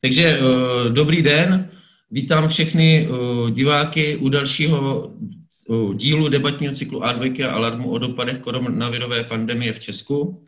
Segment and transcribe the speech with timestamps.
[0.00, 1.70] Takže uh, dobrý den,
[2.10, 5.06] vítám všechny uh, diváky u dalšího
[5.68, 10.44] uh, dílu debatního cyklu A2 a alarmu o dopadech koronavirové pandemie v Česku.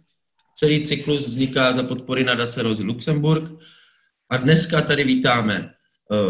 [0.54, 3.50] Celý cyklus vzniká za podpory nadace Rozy Luxemburg
[4.30, 5.74] a dneska tady vítáme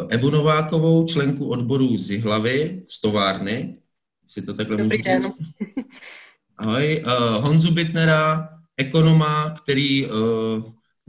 [0.09, 3.77] Evu Novákovou, členku odboru z Jihlavy, z továrny,
[4.29, 5.23] si to takhle Dobrý můžu den.
[5.23, 5.33] říct.
[6.59, 7.05] Ahoj,
[7.41, 10.09] Honzu Bitnera, ekonoma, který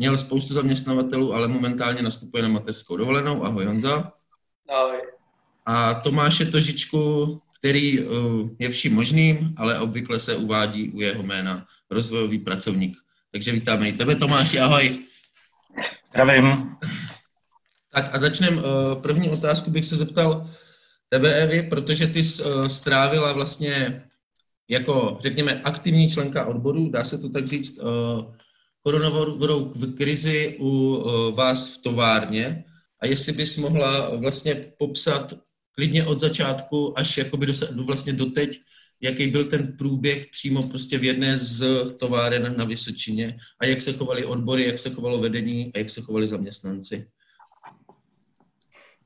[0.02, 3.44] měl spoustu zaměstnavatelů, ale momentálně nastupuje na mateřskou dovolenou.
[3.44, 4.13] Ahoj Honza.
[4.70, 4.98] Ahoj.
[5.66, 11.66] A Tomáše Tožičku, který uh, je vším možným, ale obvykle se uvádí u jeho jména
[11.89, 12.98] rozvojový pracovník.
[13.31, 15.05] Takže vítáme i tebe, Tomáši, ahoj.
[16.09, 16.75] Zdravím.
[17.94, 18.58] Tak a začnem.
[18.58, 20.49] Uh, první otázku bych se zeptal
[21.09, 24.03] tebe, Evi, protože ty jsi uh, strávila vlastně
[24.70, 27.80] jako, řekněme, aktivní členka odboru, dá se to tak říct,
[28.84, 32.63] koronavirovou krizi u uh, vás v továrně
[33.02, 35.33] a jestli bys mohla vlastně popsat
[35.72, 38.59] klidně od začátku až jakoby do, vlastně doteď,
[39.02, 41.66] jaký byl ten průběh přímo prostě v jedné z
[41.97, 46.02] továren na Vysočině a jak se chovaly odbory, jak se chovalo vedení a jak se
[46.02, 47.08] chovali zaměstnanci.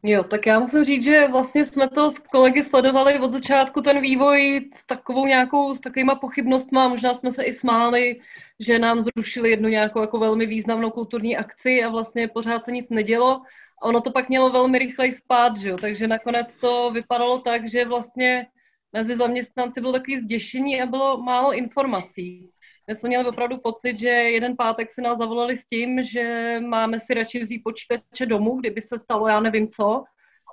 [0.04, 4.02] Jo, tak já musím říct, že vlastně jsme to s kolegy sledovali od začátku ten
[4.02, 8.20] vývoj s takovou nějakou, s takovýma pochybnostma, možná jsme se i smáli,
[8.60, 12.90] že nám zrušili jednu nějakou jako velmi významnou kulturní akci a vlastně pořád se nic
[12.90, 13.42] nedělo.
[13.82, 15.78] A ono to pak mělo velmi rychle spát, že jo?
[15.78, 18.48] takže nakonec to vypadalo tak, že vlastně
[18.94, 22.52] mezi zaměstnanci bylo takový zděšení a bylo málo informací.
[22.88, 27.00] My jsme měli opravdu pocit, že jeden pátek si nás zavolali s tím, že máme
[27.00, 30.04] si radši vzít počítače domů, kdyby se stalo já nevím co,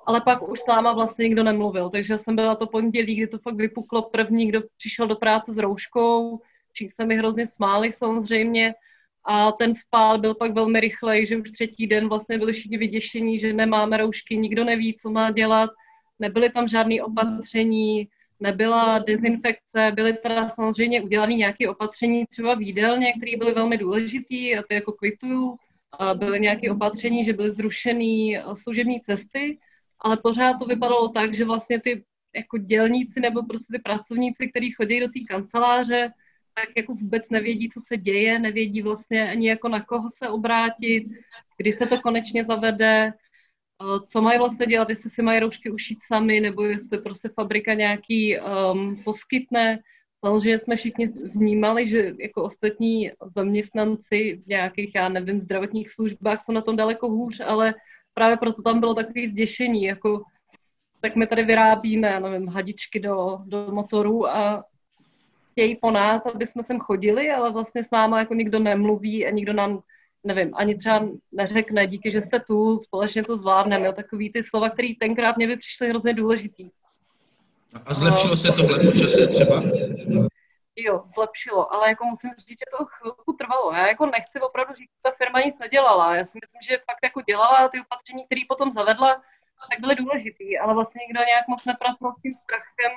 [0.07, 1.91] ale pak už s náma vlastně nikdo nemluvil.
[1.91, 5.59] Takže jsem byla to pondělí, kdy to fakt vypuklo první, kdo přišel do práce s
[5.59, 6.41] rouškou,
[6.73, 8.75] všichni se mi hrozně smáli samozřejmě.
[9.25, 13.39] A ten spál byl pak velmi rychlej, že už třetí den vlastně byli všichni vyděšení,
[13.39, 15.71] že nemáme roušky, nikdo neví, co má dělat,
[16.19, 18.09] nebyly tam žádné opatření,
[18.41, 24.35] nebyla dezinfekce, byly teda samozřejmě udělané nějaké opatření třeba v jídelně, které byly velmi důležité
[24.59, 25.57] a to jako kvituju.
[26.15, 29.59] Byly nějaké opatření, že byly zrušené služební cesty,
[30.01, 32.05] ale pořád to vypadalo tak, že vlastně ty
[32.37, 36.11] jako dělníci nebo prostě ty pracovníci, kteří chodí do té kanceláře,
[36.55, 41.05] tak jako vůbec nevědí, co se děje, nevědí vlastně ani jako na koho se obrátit,
[41.57, 43.13] kdy se to konečně zavede,
[44.07, 48.37] co mají vlastně dělat, jestli si mají roušky ušít sami, nebo jestli prostě fabrika nějaký
[48.39, 49.79] um, poskytne.
[50.25, 56.53] Samozřejmě jsme všichni vnímali, že jako ostatní zaměstnanci v nějakých, já nevím, zdravotních službách jsou
[56.53, 57.75] na tom daleko hůř, ale
[58.15, 60.23] právě proto tam bylo takové zděšení, jako
[61.01, 64.65] tak my tady vyrábíme, nevím, hadičky do, do motorů a
[65.53, 69.31] chtějí po nás, aby jsme sem chodili, ale vlastně s náma jako nikdo nemluví a
[69.31, 69.83] nikdo nám
[70.25, 74.71] nevím, ani třeba neřekne díky, že jste tu, společně to zvládneme, jo, takový ty slova,
[74.71, 76.71] které tenkrát mě by přišly hrozně důležitý.
[77.87, 79.63] A zlepšilo se tohle po čase třeba?
[80.77, 83.73] Jo, zlepšilo, ale jako musím říct, že to chvilku trvalo.
[83.73, 86.17] Já jako nechci opravdu říct, že ta firma nic nedělala.
[86.17, 89.23] Já si myslím, že fakt jako dělala ty opatření, které potom zavedla,
[89.71, 92.93] tak byly důležitý, ale vlastně nikdo nějak moc nepracoval s tím strachem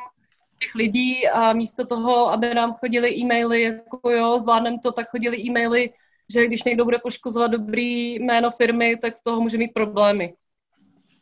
[0.66, 5.38] těch lidí a místo toho, aby nám chodili e-maily, jako jo, zvládneme to, tak chodili
[5.38, 5.90] e-maily,
[6.30, 10.34] že když někdo bude poškozovat dobrý jméno firmy, tak z toho může mít problémy.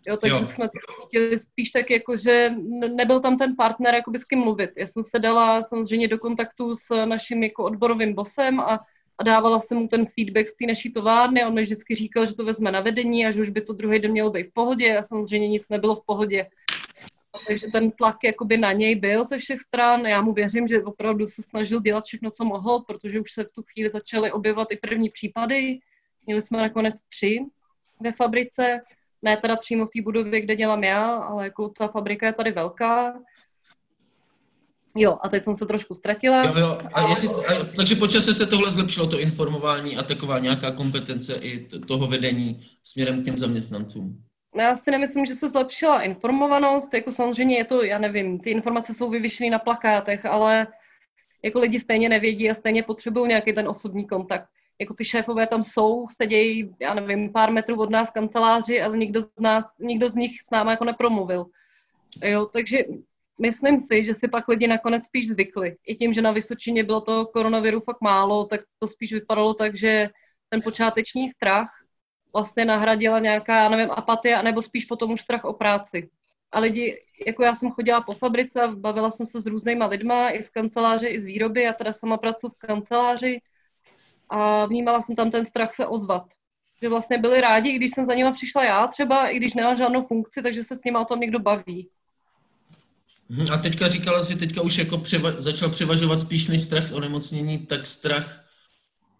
[0.07, 0.45] Jo, takže jo.
[0.45, 2.53] jsme to cítili spíš tak, jako, že
[2.95, 4.71] nebyl tam ten partner, jako by s kým mluvit.
[4.77, 8.79] Já jsem se dala samozřejmě do kontaktu s naším jako odborovým bosem a,
[9.17, 11.45] a dávala jsem mu ten feedback z té naší továrny.
[11.45, 13.99] On mi vždycky říkal, že to vezme na vedení a že už by to druhý
[13.99, 16.47] den mělo být v pohodě a samozřejmě nic nebylo v pohodě.
[17.47, 20.05] Takže ten tlak jakoby na něj byl ze všech stran.
[20.05, 23.51] Já mu věřím, že opravdu se snažil dělat všechno, co mohl, protože už se v
[23.55, 25.79] tu chvíli začaly objevovat i první případy.
[26.25, 27.39] Měli jsme nakonec tři
[27.99, 28.81] ve fabrice,
[29.21, 32.51] ne teda přímo v té budově, kde dělám já, ale jako ta fabrika je tady
[32.51, 33.13] velká.
[34.95, 36.43] Jo, a teď jsem se trošku ztratila.
[36.43, 36.77] Jo, jo.
[36.93, 41.35] A jestli, a, takže po čase se tohle zlepšilo, to informování a taková nějaká kompetence
[41.35, 44.23] i toho vedení směrem k těm zaměstnancům?
[44.55, 48.93] Já si nemyslím, že se zlepšila informovanost, jako samozřejmě je to, já nevím, ty informace
[48.93, 50.67] jsou vyvěšené na plakátech, ale
[51.43, 54.49] jako lidi stejně nevědí a stejně potřebují nějaký ten osobní kontakt.
[54.79, 59.21] Jako ty šéfové tam jsou, sedějí, já nevím, pár metrů od nás kanceláři, ale nikdo
[59.21, 61.45] z nás, nikdo z nich s náma jako nepromluvil.
[62.23, 62.83] Jo, takže
[63.41, 65.75] myslím si, že si pak lidi nakonec spíš zvykli.
[65.87, 69.77] I tím, že na Vysočině bylo to koronaviru fakt málo, tak to spíš vypadalo tak,
[69.77, 70.09] že
[70.49, 71.69] ten počáteční strach
[72.33, 76.09] vlastně nahradila nějaká, nevím, apatie, anebo spíš potom už strach o práci.
[76.51, 80.43] A lidi, jako já jsem chodila po fabrice, bavila jsem se s různýma lidma, i
[80.43, 83.41] z kanceláře, i z výroby, já teda sama pracuji v kanceláři
[84.29, 86.23] a vnímala jsem tam ten strach se ozvat.
[86.81, 89.77] že vlastně byli rádi, i když jsem za nima přišla já třeba, i když nemám
[89.77, 91.89] žádnou funkci, takže se s nima o tom někdo baví.
[93.29, 96.91] Mhm, a teďka říkala že teďka už jako převa- začal převažovat spíš než strach z
[96.91, 98.43] onemocnění, tak strach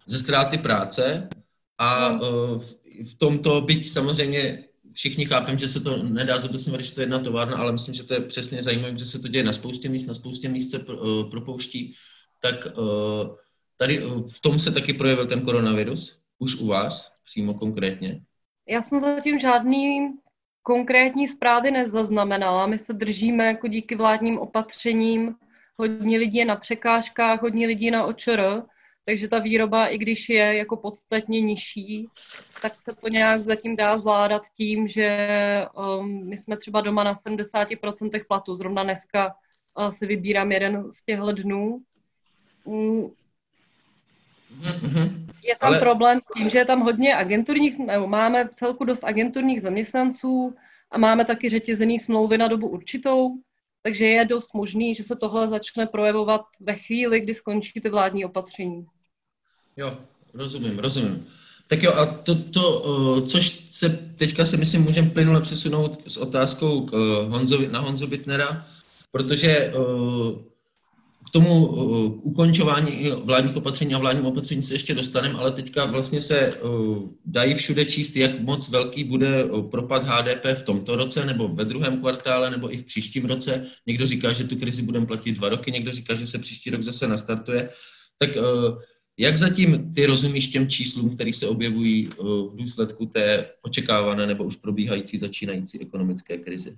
[0.06, 1.30] ze ztráty práce.
[1.78, 2.22] A Hmm.
[2.22, 2.64] uh,
[3.06, 4.64] v tomto, byť samozřejmě
[4.94, 8.04] všichni chápem, že se to nedá zobecňovat, když to je jedna továrna, ale myslím, že
[8.04, 10.80] to je přesně zajímavé, že se to děje na spoustě míst, na spoustě míst se
[10.80, 11.96] uh, propouští,
[12.40, 13.36] tak uh,
[13.78, 18.22] tady uh, v tom se taky projevil ten koronavirus, už u vás, přímo konkrétně.
[18.70, 20.10] Já jsem zatím žádný
[20.62, 22.68] konkrétní zprávy nezaznamenala.
[22.68, 25.36] My se držíme jako díky vládním opatřením.
[25.78, 28.62] Hodně lidí je na překážkách, hodně lidí na očr,
[29.06, 32.08] takže ta výroba, i když je jako podstatně nižší,
[32.62, 35.28] tak se to nějak zatím dá zvládat tím, že
[36.00, 38.56] um, my jsme třeba doma na 70% platu.
[38.56, 39.36] Zrovna dneska
[39.78, 41.82] uh, si vybírám jeden z těchto dnů.
[42.66, 43.08] Mm,
[44.62, 45.26] Mm-hmm.
[45.44, 48.86] je tam Ale- problém s tím, že je tam hodně agenturních, nebo máme v celku
[48.86, 50.56] dost agenturních zaměstnanců
[50.92, 53.30] a máme taky řetězený smlouvy na dobu určitou,
[53.84, 58.26] takže je dost možný, že se tohle začne projevovat ve chvíli, kdy skončí ty vládní
[58.26, 58.86] opatření.
[59.78, 59.98] Jo,
[60.34, 61.28] rozumím, rozumím.
[61.68, 66.18] Tak jo, a to, to uh, což se teďka si myslím můžeme plynule přesunout s
[66.18, 67.00] otázkou k uh,
[67.32, 68.68] Honzovi, na Honzu Bitnera,
[69.12, 70.53] protože k
[71.34, 76.22] tomu uh, k ukončování vládních opatření a vládním opatření se ještě dostaneme, ale teďka vlastně
[76.22, 81.48] se uh, dají všude číst, jak moc velký bude propad HDP v tomto roce, nebo
[81.48, 83.68] ve druhém kvartále, nebo i v příštím roce.
[83.88, 86.84] Někdo říká, že tu krizi budeme platit dva roky, někdo říká, že se příští rok
[86.84, 87.70] zase nastartuje.
[88.20, 88.30] Tak
[89.18, 94.56] jak zatím ty rozumíš těm číslům, které se objevují v důsledku té očekávané nebo už
[94.56, 96.78] probíhající začínající ekonomické krizi?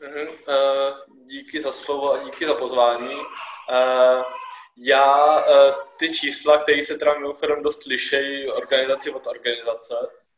[0.00, 0.92] Mhm, eh,
[1.26, 3.14] díky za slovo a díky za pozvání.
[3.70, 4.22] Eh,
[4.76, 9.94] Já eh, ty čísla, které se teda mimochodem dost lišejí organizaci od organizace,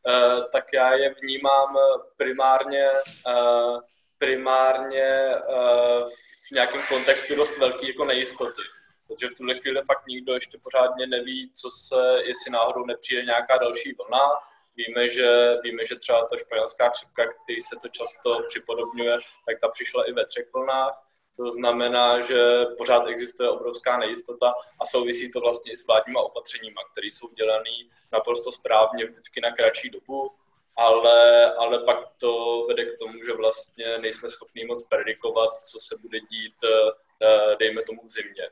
[0.07, 1.77] eh, tak já je vnímám
[2.17, 2.89] primárně,
[3.27, 3.77] eh,
[4.17, 6.01] primárně eh,
[6.47, 8.61] v nějakém kontextu dost velký jako nejistoty.
[9.07, 13.57] Protože v tuhle chvíli fakt nikdo ještě pořádně neví, co se, jestli náhodou nepřijde nějaká
[13.57, 14.29] další vlna.
[14.75, 19.67] Víme, že, víme, že třeba ta španělská chřipka, který se to často připodobňuje, tak ta
[19.67, 21.04] přišla i ve třech vlnách.
[21.37, 26.81] To znamená, že pořád existuje obrovská nejistota a souvisí to vlastně i s vládníma opatřeníma,
[26.91, 27.69] které jsou dělané
[28.11, 30.31] naprosto správně vždycky na kratší dobu,
[30.75, 35.97] ale, ale pak to vede k tomu, že vlastně nejsme schopni moc predikovat, co se
[35.97, 38.49] bude dít, eh, dejme tomu v zimě.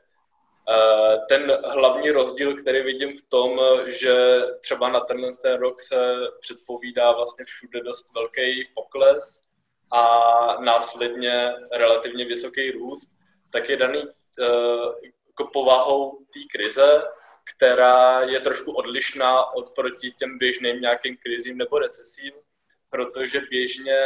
[0.70, 6.16] Eh, Ten hlavní rozdíl, který vidím v tom, že třeba na tenhle ten rok se
[6.40, 9.44] předpovídá vlastně všude dost velký pokles
[9.94, 13.10] a následně relativně vysoký růst,
[13.52, 14.46] tak je daný eh,
[15.28, 17.04] jako povahou té krize,
[17.56, 22.32] která je trošku odlišná oproti těm běžným nějakým krizím nebo recesím,
[22.90, 24.00] protože běžně,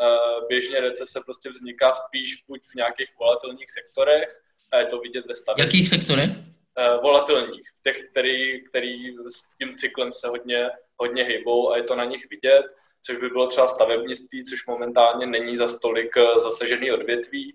[0.00, 4.42] eh, běžně recese prostě vzniká spíš buď v nějakých volatilních sektorech,
[4.72, 5.64] a je to vidět ve stavě.
[5.64, 6.30] jakých sektorech?
[6.30, 11.96] Uh, volatilních, těch, který, který s tím cyklem se hodně, hodně hejbou a je to
[11.96, 12.66] na nich vidět,
[13.02, 17.54] což by bylo třeba stavebnictví, což momentálně není za stolik eh, zasažený odvětví.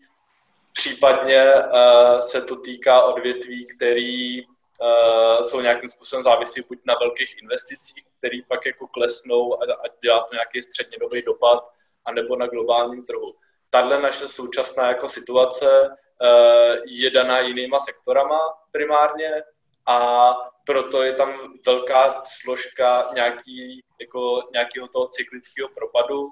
[0.74, 7.36] Případně uh, se to týká odvětví, který uh, jsou nějakým způsobem závislí buď na velkých
[7.42, 11.70] investicích, které pak jako klesnou a, a dělá to nějaký střednědobý dopad,
[12.06, 13.36] anebo na globálním trhu.
[13.70, 15.98] Tahle naše současná jako situace
[16.86, 18.40] je daná jinýma sektorama
[18.72, 19.44] primárně
[19.86, 20.34] a
[20.66, 26.30] proto je tam velká složka nějaký, jako nějakého toho cyklického propadu,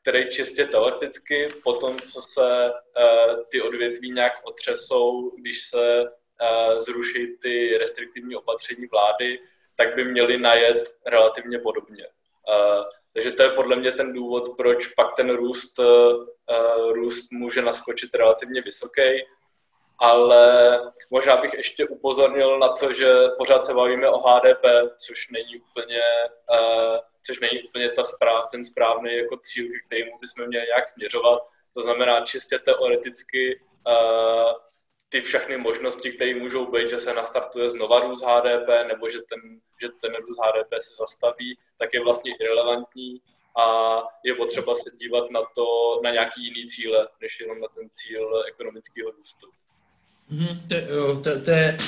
[0.00, 6.80] který čistě teoreticky po tom, co se uh, ty odvětví nějak otřesou, když se uh,
[6.80, 9.40] zruší ty restriktivní opatření vlády,
[9.76, 12.06] tak by měly najet relativně podobně.
[12.06, 15.80] Uh, takže to je podle mě ten důvod, proč pak ten růst,
[16.92, 19.02] růst může naskočit relativně vysoký.
[19.98, 24.64] Ale možná bych ještě upozornil na to, že pořád se bavíme o HDP,
[24.98, 26.02] což není úplně,
[26.50, 30.88] uh, což není úplně ta správ, ten správný jako cíl, k kterému bychom měli nějak
[30.88, 31.42] směřovat.
[31.74, 34.52] To znamená čistě teoreticky uh,
[35.08, 39.60] ty všechny možnosti, které můžou být, že se nastartuje znova růst HDP, nebo že ten,
[39.80, 43.22] že ten růst HDP se zastaví, tak je vlastně irrelevantní
[43.58, 43.66] a
[44.24, 48.44] je potřeba se dívat na to, na nějaký jiný cíle, než jenom na ten cíl
[48.48, 49.50] ekonomického růstu.
[50.30, 51.78] Mm, to, jo, to, to je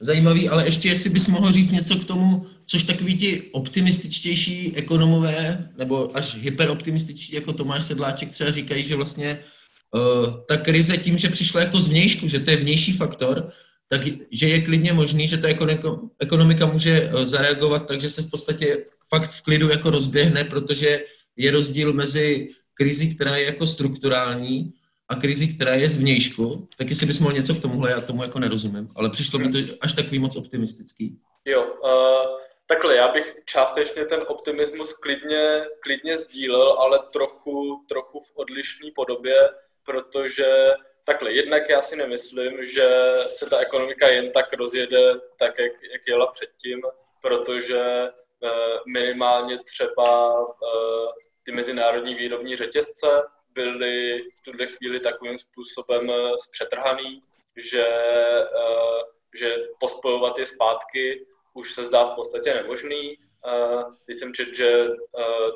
[0.00, 5.68] zajímavý, ale ještě jestli bys mohl říct něco k tomu, což takový ti optimističtější ekonomové,
[5.78, 9.38] nebo až hyperoptimističtí, jako Tomáš Sedláček třeba říkají, že vlastně
[9.94, 13.52] uh, ta krize tím, že přišla jako zvnějšku, že to je vnější faktor,
[13.88, 14.00] tak
[14.30, 15.48] že je klidně možný, že ta
[16.20, 21.00] ekonomika může zareagovat tak, že se v podstatě fakt v klidu jako rozběhne, protože
[21.36, 24.72] je rozdíl mezi krizi, která je jako strukturální
[25.08, 28.38] a krizi, která je zvnějšku, tak jestli bys mohl něco k tomuhle, já tomu jako
[28.38, 31.20] nerozumím, ale přišlo mi to až takový moc optimistický.
[31.44, 38.32] Jo, uh, takhle, já bych částečně ten optimismus klidně, klidně sdílel, ale trochu, trochu v
[38.34, 39.48] odlišné podobě,
[39.84, 40.46] protože
[41.04, 46.02] takhle, jednak já si nemyslím, že se ta ekonomika jen tak rozjede tak, jak, jak
[46.08, 46.82] jela předtím,
[47.22, 48.10] protože
[48.42, 48.50] uh,
[48.92, 50.48] minimálně třeba uh,
[51.42, 53.22] ty mezinárodní výrobní řetězce
[53.58, 57.22] byly v tuhle chvíli takovým způsobem eh, zpřetrhaný,
[57.56, 59.02] že, eh,
[59.34, 63.18] že pospojovat je zpátky už se zdá v podstatě nemožný.
[63.46, 64.88] Eh, teď jsem četl, že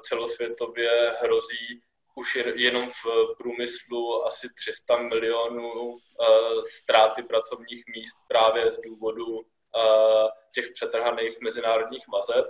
[0.03, 1.83] celosvětově hrozí
[2.15, 3.07] už jenom v
[3.39, 5.99] průmyslu asi 300 milionů
[6.63, 9.41] ztráty pracovních míst právě z důvodu
[10.55, 12.47] těch přetrhaných mezinárodních vazeb.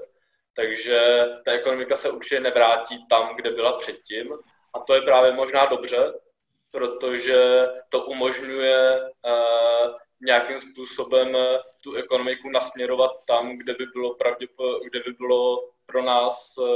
[0.56, 4.34] Takže ta ekonomika se určitě nevrátí tam, kde byla předtím.
[4.74, 6.12] A to je právě možná dobře,
[6.70, 9.90] protože to umožňuje uh,
[10.24, 11.36] nějakým způsobem
[11.80, 16.66] tu ekonomiku nasměrovat tam, kde by bylo, pravděpo, kde by bylo pro nás uh,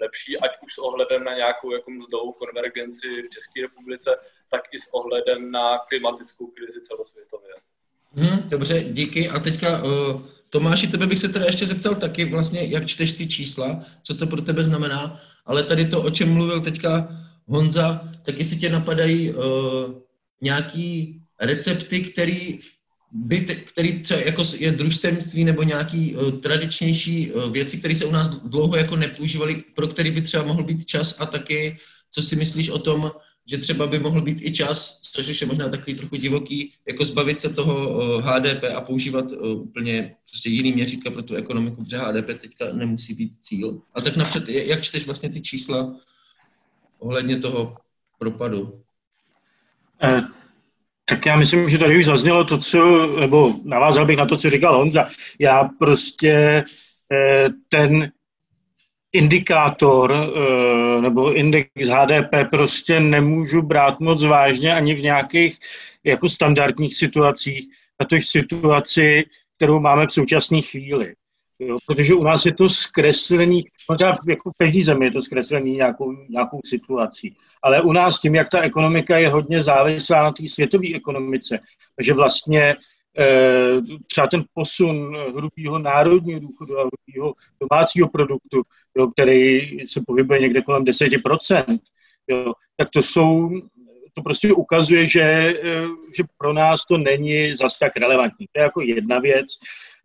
[0.00, 4.10] lepší, ať už s ohledem na nějakou jako mzdovou konvergenci v České republice,
[4.50, 7.54] tak i s ohledem na klimatickou krizi celosvětově.
[8.12, 9.28] Hmm, dobře, díky.
[9.28, 10.22] A teďka uh,
[10.54, 14.26] Tomáši, tebe bych se teda ještě zeptal taky vlastně, jak čteš ty čísla, co to
[14.26, 17.08] pro tebe znamená, ale tady to, o čem mluvil teďka
[17.46, 19.42] Honza, tak jestli tě napadají uh,
[20.40, 22.60] nějaký recepty, který
[23.12, 28.10] by, který třeba jako je družstevnictví nebo nějaký uh, tradičnější uh, věci, které se u
[28.10, 31.78] nás dlouho jako nepoužívaly, pro který by třeba mohl být čas a taky,
[32.10, 33.10] co si myslíš o tom,
[33.46, 37.04] že třeba by mohl být i čas, což už je možná takový trochu divoký, jako
[37.04, 39.24] zbavit se toho HDP a používat
[39.54, 43.80] úplně prostě jiný měřítka pro tu ekonomiku, protože HDP teďka nemusí být cíl.
[43.94, 45.96] A tak napřed, jak čteš vlastně ty čísla
[47.04, 47.76] ohledně toho
[48.18, 48.80] propadu?
[50.02, 50.22] Eh,
[51.04, 54.50] tak já myslím, že tady už zaznělo to, co, nebo navázal bych na to, co
[54.50, 55.06] říkal Honza.
[55.38, 56.64] Já prostě
[57.12, 58.12] eh, ten
[59.12, 65.58] indikátor eh, nebo index HDP prostě nemůžu brát moc vážně ani v nějakých
[66.04, 67.68] jako standardních situacích,
[67.98, 69.24] a to situaci,
[69.56, 71.14] kterou máme v současné chvíli.
[71.58, 75.72] Jo, protože u nás je to zkreslený, možná jako v každé zemi je to zkreslený
[75.72, 80.48] nějakou, nějakou situací, ale u nás tím, jak ta ekonomika je hodně závislá na té
[80.48, 81.58] světové ekonomice,
[81.96, 82.76] takže vlastně e,
[84.06, 88.62] třeba ten posun hrubého národního důchodu a hrubého domácího produktu,
[88.96, 91.78] jo, který se pohybuje někde kolem 10%,
[92.28, 93.50] jo, tak to jsou,
[94.14, 98.46] to prostě ukazuje, že, eh, že pro nás to není zas tak relevantní.
[98.52, 99.46] To je jako jedna věc.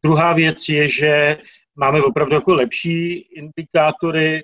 [0.03, 1.37] Druhá věc je, že
[1.75, 4.43] máme opravdu jako lepší indikátory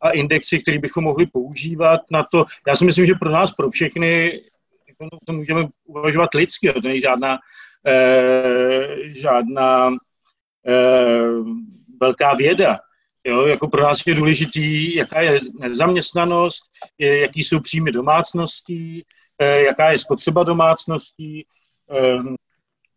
[0.00, 2.44] a indexy, které bychom mohli používat na to.
[2.66, 4.40] Já si myslím, že pro nás, pro všechny,
[4.88, 7.38] jako to můžeme uvažovat lidsky, to není žádná,
[7.86, 9.90] eh, žádná
[10.66, 11.28] eh,
[12.00, 12.78] velká věda.
[13.24, 16.62] Jo, jako pro nás je důležitý, jaká je nezaměstnanost,
[16.98, 19.04] jaký jsou příjmy domácností,
[19.38, 21.46] eh, jaká je spotřeba domácností,
[21.90, 22.18] eh,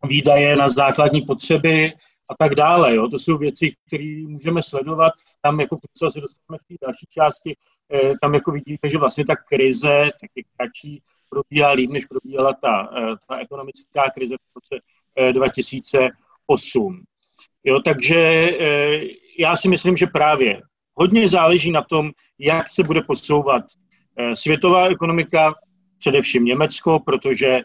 [0.06, 1.92] výdaje na základní potřeby
[2.30, 2.94] a tak dále.
[2.94, 3.08] Jo.
[3.08, 5.12] To jsou věci, které můžeme sledovat.
[5.42, 7.56] Tam jako když se dostaneme v té další části,
[7.94, 12.52] eh, tam jako vidíme, že vlastně ta krize, tak je kratší, probíhá líp, než probíhala
[12.52, 14.82] ta, eh, ta ekonomická krize v roce
[15.16, 17.02] eh, 2008.
[17.64, 18.16] Jo, takže
[18.60, 19.00] eh,
[19.38, 20.62] já si myslím, že právě
[20.94, 23.64] hodně záleží na tom, jak se bude posouvat
[24.18, 25.54] eh, světová ekonomika,
[25.98, 27.62] především Německo, protože Eh,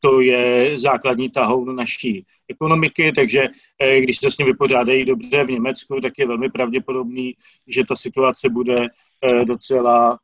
[0.00, 3.48] to je základní tahoun naší ekonomiky, takže
[3.82, 7.34] eh, když se s ním vypořádají dobře v Německu, tak je velmi pravděpodobný,
[7.66, 8.86] že ta situace bude
[9.22, 10.18] eh, docela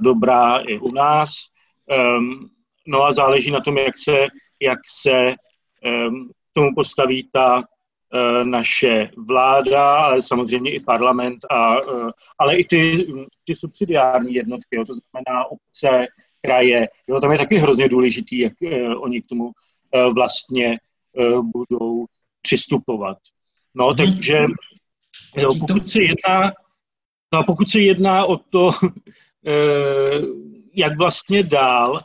[0.00, 1.30] dobrá i u nás.
[1.90, 2.48] Ehm,
[2.86, 4.26] no a záleží na tom, jak se,
[4.62, 5.34] jak se
[5.82, 7.62] ehm, tomu postaví ta
[8.44, 11.76] naše vláda, ale samozřejmě i parlament, a,
[12.38, 13.06] ale i ty,
[13.44, 16.06] ty subsidiární jednotky, jo, to znamená obce,
[16.48, 16.88] kraje.
[17.08, 20.78] Jo, tam je taky hrozně důležitý, jak uh, oni k tomu uh, vlastně
[21.12, 22.06] uh, budou
[22.42, 23.18] přistupovat.
[23.74, 23.96] No, hmm.
[23.96, 24.38] takže
[25.36, 26.52] jo, pokud se jedná,
[27.34, 28.72] no, pokud se jedná o to, uh,
[30.74, 32.00] jak vlastně dál,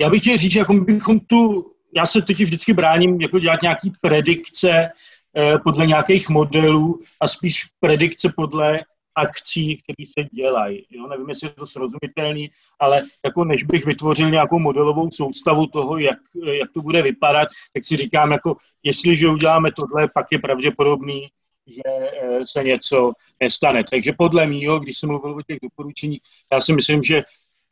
[0.00, 3.92] já bych chtěl říct, jako bychom tu, já se teď vždycky bráním jako dělat nějaký
[4.00, 8.80] predikce uh, podle nějakých modelů a spíš predikce podle
[9.18, 10.86] akcí, které se dělají.
[10.90, 11.06] Jo?
[11.06, 16.18] Nevím, jestli je to srozumitelný, ale jako než bych vytvořil nějakou modelovou soustavu toho, jak,
[16.52, 21.28] jak to bude vypadat, tak si říkám, jako jestliže uděláme tohle, pak je pravděpodobný,
[21.66, 23.84] že eh, se něco nestane.
[23.90, 26.20] Takže podle mého, když jsem mluvil o těch doporučeních,
[26.52, 27.22] já si myslím, že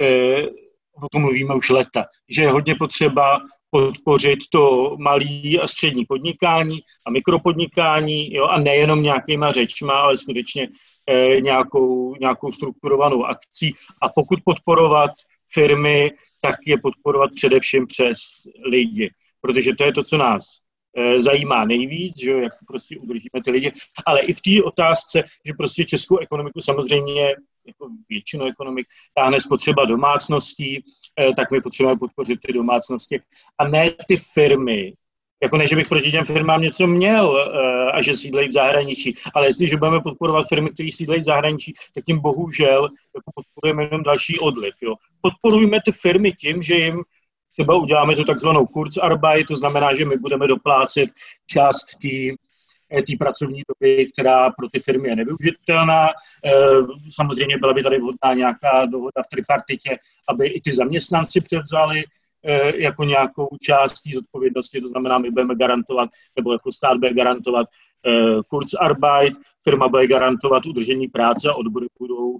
[0.02, 0.65] eh,
[1.02, 6.80] o tom mluvíme už leta, že je hodně potřeba podpořit to malý a střední podnikání
[7.06, 10.68] a mikropodnikání jo, a nejenom nějakýma řečma, ale skutečně
[11.10, 13.74] eh, nějakou, nějakou strukturovanou akcí.
[14.02, 15.10] A pokud podporovat
[15.52, 16.10] firmy,
[16.40, 18.18] tak je podporovat především přes
[18.64, 19.10] lidi,
[19.40, 20.65] protože to je to, co nás
[21.18, 23.72] zajímá nejvíc, že jak prostě udržíme ty lidi,
[24.06, 27.34] ale i v té otázce, že prostě českou ekonomiku samozřejmě
[27.66, 30.84] jako většinu ekonomik táhne spotřeba domácností,
[31.20, 33.20] eh, tak my potřebujeme podpořit ty domácnosti
[33.58, 34.92] a ne ty firmy,
[35.42, 39.14] jako ne, že bych proti těm firmám něco měl eh, a že sídlejí v zahraničí,
[39.34, 44.02] ale jestliže budeme podporovat firmy, které sídlejí v zahraničí, tak tím bohužel jako podporujeme jenom
[44.02, 44.74] další odliv.
[44.82, 44.94] Jo.
[45.20, 47.02] Podporujeme ty firmy tím, že jim
[47.56, 51.10] třeba uděláme tu takzvanou Kurzarbeit, to znamená, že my budeme doplácet
[51.46, 52.36] část té
[52.98, 56.06] eh, té pracovní doby, která pro ty firmy je nevyužitelná.
[56.44, 56.52] Eh,
[57.14, 59.98] samozřejmě byla by tady vhodná nějaká dohoda v tripartitě,
[60.28, 62.04] aby i ty zaměstnanci převzali
[62.44, 67.14] eh, jako nějakou část té zodpovědnosti, to znamená, my budeme garantovat, nebo jako stát bude
[67.14, 67.66] garantovat
[68.48, 69.34] Kurzarbeit,
[69.64, 72.38] firma bude garantovat udržení práce a odbory budou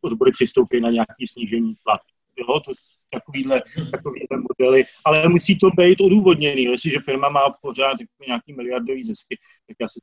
[0.00, 2.04] odbory přistoupí na nějaké snížení platu.
[2.36, 2.72] Jo, to
[3.14, 6.62] takovýhle, takovýhle modely, ale musí to být odůvodněný.
[6.62, 10.00] Jestliže firma má pořád jako nějaký miliardový zisky, tak já se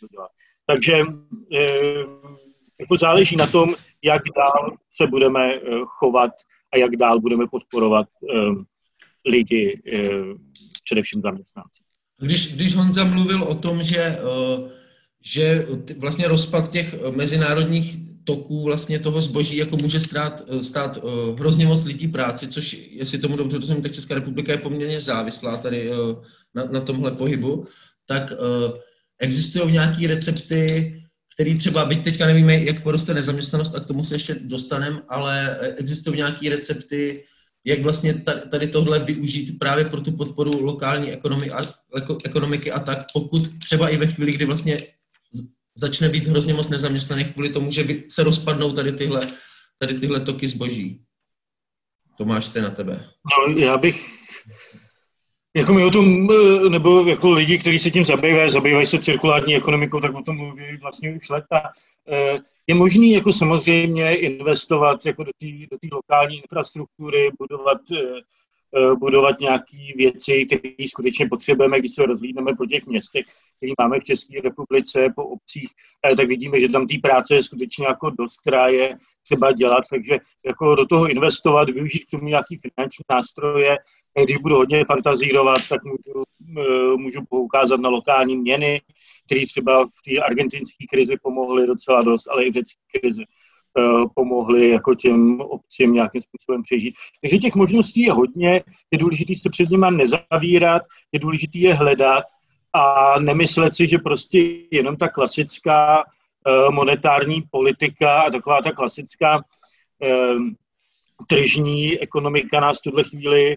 [0.00, 0.30] to dělat.
[0.66, 0.92] Takže
[1.54, 1.62] e,
[2.80, 6.30] jako záleží na tom, jak dál se budeme eh, chovat
[6.72, 8.34] a jak dál budeme podporovat e,
[9.30, 9.82] lidi,
[10.84, 11.82] především zaměstnanci.
[12.20, 14.18] Když, když Honza mluvil o tom, že,
[15.20, 15.66] že
[15.98, 21.66] vlastně rozpad těch mezinárodních toků vlastně toho zboží jako může stát, eh, stát uh, hrozně
[21.66, 25.90] moc lidí práci, což, jestli tomu dobře rozumím, tak Česká republika je poměrně závislá tady
[25.90, 25.96] uh,
[26.54, 27.66] na, na tomhle pohybu,
[28.06, 28.32] tak
[29.18, 30.94] existují nějaké recepty,
[31.34, 35.58] které třeba, byť teďka nevíme, jak poroste nezaměstnanost a k tomu se ještě dostaneme, ale
[35.76, 37.24] existují nějaké recepty,
[37.64, 38.14] jak vlastně
[38.50, 41.60] tady tohle využít právě pro tu podporu lokální ekonomiky a,
[42.24, 44.76] ekonomiky a tak, pokud třeba i ve chvíli, kdy vlastně
[45.74, 49.32] začne být hrozně moc nezaměstnaných kvůli tomu, že se rozpadnou tady tyhle,
[49.78, 51.02] tady tyhle toky zboží.
[52.18, 53.10] Tomáš, to je na tebe.
[53.24, 54.06] No, já bych,
[55.56, 56.28] jako my o tom,
[56.68, 60.76] nebo jako lidi, kteří se tím zabývají, zabývají se cirkulární ekonomikou, tak o tom mluví
[60.80, 61.62] vlastně už leta.
[62.08, 68.20] Eh, je možný jako samozřejmě investovat jako do té do lokální infrastruktury, budovat Eh,
[68.98, 74.04] budovat nějaké věci, které skutečně potřebujeme, když se rozlídneme po těch městech, které máme v
[74.04, 75.70] České republice, po obcích,
[76.06, 79.84] eh, tak vidíme, že tam té práce je skutečně jako dost, která je třeba dělat,
[79.90, 83.76] takže jako do toho investovat, využít k tomu nějaký finanční nástroje,
[84.18, 86.24] eh, když budu hodně fantazírovat, tak můžu,
[86.96, 88.80] můžu poukázat na lokální měny,
[89.26, 93.24] které třeba v té argentinské krizi pomohly docela dost, ale i v řecké krizi.
[93.78, 96.94] Eh, pomohli jako těm obcím nějakým způsobem přežít.
[97.20, 100.82] Takže těch možností je hodně, je důležité se před nimi nezavírat,
[101.12, 102.24] je důležité je hledat
[102.72, 104.38] a nemyslet si, že prostě
[104.70, 109.44] jenom ta klasická eh, monetární politika a taková ta klasická
[110.02, 110.34] eh,
[111.26, 113.56] tržní ekonomika nás v tuhle chvíli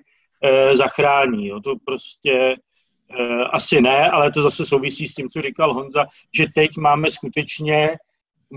[0.74, 1.48] zachrání.
[1.48, 1.60] Jo.
[1.60, 2.56] To prostě
[3.52, 7.98] asi ne, ale to zase souvisí s tím, co říkal Honza, že teď máme skutečně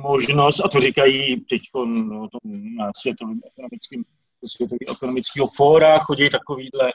[0.03, 2.29] možnost, a to říkají teď no,
[2.77, 4.05] na světovém ekonomickém
[4.47, 6.93] světový ekonomického fóra, chodí takovýhle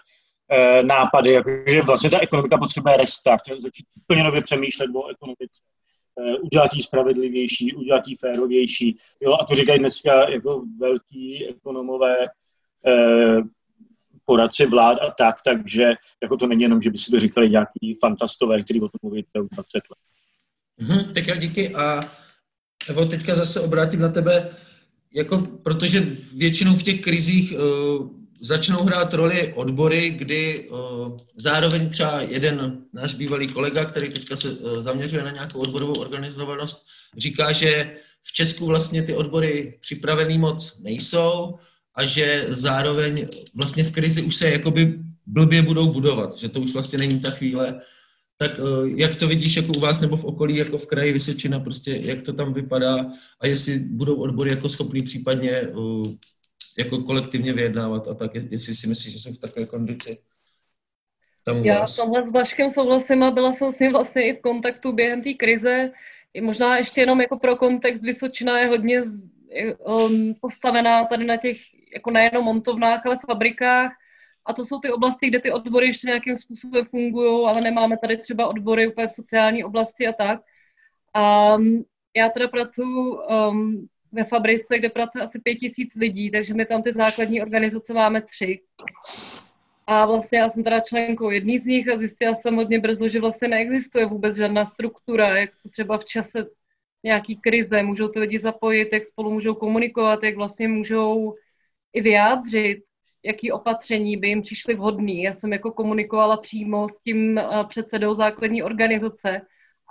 [0.49, 5.61] e, nápady, jako, že vlastně ta ekonomika potřebuje restart, začít úplně nově přemýšlet o ekonomice,
[6.19, 8.97] e, udělat ji spravedlivější, udělat ji férovější.
[9.21, 12.27] Jo, a to říkají dneska jako velký ekonomové e,
[14.25, 17.93] poradci vlád a tak, takže jako to není jenom, že by si to říkali nějaký
[17.99, 19.83] fantastové, kteří o tom mluví už 20 let.
[20.81, 21.75] Mm-hmm, tak jo, díky.
[21.75, 22.01] A
[22.87, 24.49] Evo, teďka zase obrátím na tebe,
[25.13, 28.07] jako, protože většinou v těch krizích uh,
[28.41, 34.49] začnou hrát roli odbory, kdy uh, zároveň třeba jeden náš bývalý kolega, který teďka se
[34.51, 36.85] uh, zaměřuje na nějakou odborovou organizovanost,
[37.17, 37.91] říká, že
[38.23, 41.55] v Česku vlastně ty odbory připravený moc nejsou
[41.95, 46.73] a že zároveň vlastně v krizi už se jakoby blbě budou budovat, že to už
[46.73, 47.81] vlastně není ta chvíle,
[48.37, 51.59] tak eh, jak to vidíš jako u vás nebo v okolí, jako v kraji Vysočina,
[51.59, 55.71] prostě jak to tam vypadá a jestli budou odbory jako schopný případně eh,
[56.77, 60.17] jako kolektivně vyjednávat a tak, jestli si myslíš, že jsou v takové kondici?
[61.45, 64.41] Tam Já s tomhle s Vaškem souhlasím a byla jsem s ním vlastně i v
[64.41, 65.91] kontaktu během té krize,
[66.41, 69.01] možná ještě jenom jako pro kontext, Vysočina je hodně
[69.85, 71.57] um, postavená tady na těch
[71.93, 73.91] jako nejenom montovnách, ale fabrikách.
[74.45, 78.17] A to jsou ty oblasti, kde ty odbory ještě nějakým způsobem fungují, ale nemáme tady
[78.17, 80.41] třeba odbory úplně v sociální oblasti a tak.
[81.13, 81.85] A um,
[82.17, 86.83] já teda pracuji um, ve fabrice, kde pracuje asi pět tisíc lidí, takže my tam
[86.83, 88.59] ty základní organizace máme tři.
[89.87, 93.19] A vlastně já jsem teda členkou jedný z nich a zjistila jsem hodně brzo, že
[93.19, 96.45] vlastně neexistuje vůbec žádná struktura, jak se třeba v čase
[97.03, 101.35] nějaký krize můžou ty lidi zapojit, jak spolu můžou komunikovat, jak vlastně můžou
[101.93, 102.83] i vyjádřit,
[103.23, 105.23] jaký opatření by jim přišly vhodný.
[105.23, 109.41] Já jsem jako komunikovala přímo s tím eh, předsedou základní organizace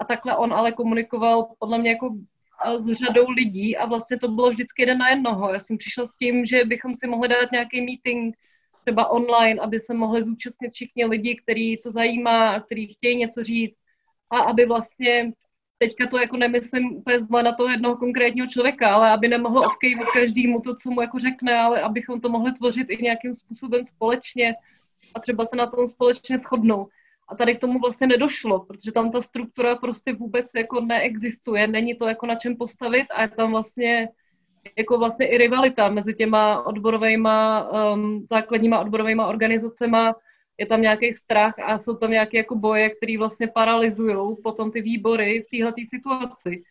[0.00, 2.16] a takhle on ale komunikoval podle mě jako
[2.66, 5.52] eh, s řadou lidí a vlastně to bylo vždycky jeden na jednoho.
[5.52, 8.36] Já jsem přišla s tím, že bychom si mohli dát nějaký meeting
[8.82, 13.76] třeba online, aby se mohli zúčastnit všichni lidi, který to zajímá který chtějí něco říct
[14.30, 15.32] a aby vlastně
[15.82, 20.08] teďka to jako nemyslím úplně zle na toho jednoho konkrétního člověka, ale aby nemohl odkejvat
[20.12, 24.54] každému to, co mu jako řekne, ale abychom to mohli tvořit i nějakým způsobem společně
[25.14, 26.88] a třeba se na tom společně shodnout.
[27.28, 31.94] A tady k tomu vlastně nedošlo, protože tam ta struktura prostě vůbec jako neexistuje, není
[31.94, 34.08] to jako na čem postavit a je tam vlastně
[34.78, 37.28] jako vlastně i rivalita mezi těma odborovými,
[37.94, 39.98] um, základníma odborovými organizacemi,
[40.62, 44.80] je tam nějaký strach a jsou tam nějaké jako boje, které vlastně paralyzují potom ty
[44.80, 46.62] výbory v téhle situaci.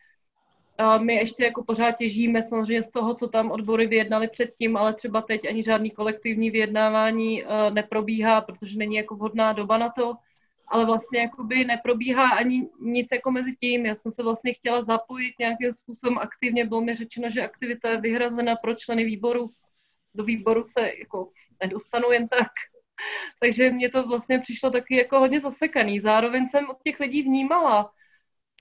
[0.77, 4.93] A my ještě jako pořád těžíme samozřejmě z toho, co tam odbory vyjednali předtím, ale
[4.93, 10.15] třeba teď ani žádný kolektivní vyjednávání uh, neprobíhá, protože není jako vhodná doba na to,
[10.67, 13.85] ale vlastně jakoby neprobíhá ani nic jako mezi tím.
[13.85, 18.01] Já jsem se vlastně chtěla zapojit nějakým způsobem aktivně, bylo mi řečeno, že aktivita je
[18.01, 19.51] vyhrazena pro členy výboru.
[20.15, 21.31] Do výboru se jako
[21.63, 22.51] nedostanu jen tak.
[23.39, 25.99] Takže mě to vlastně přišlo taky jako hodně zasekaný.
[25.99, 27.91] Zároveň jsem od těch lidí vnímala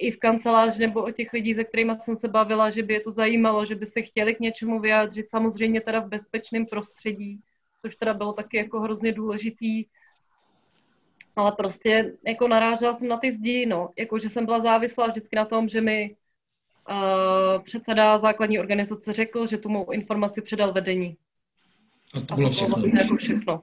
[0.01, 3.01] i v kanceláři nebo od těch lidí, se kterými jsem se bavila, že by je
[3.01, 7.41] to zajímalo, že by se chtěli k něčemu vyjádřit, samozřejmě teda v bezpečném prostředí,
[7.83, 9.85] což teda bylo taky jako hrozně důležitý.
[11.37, 15.37] Ale prostě jako narážela jsem na ty zdi, no, jako že jsem byla závislá vždycky
[15.37, 16.17] na tom, že mi
[16.91, 21.17] uh, předseda základní organizace řekl, že tu mou informaci předal vedení.
[22.15, 22.69] A to bylo a to všechno.
[22.69, 23.63] Bylo vlastně jako všechno.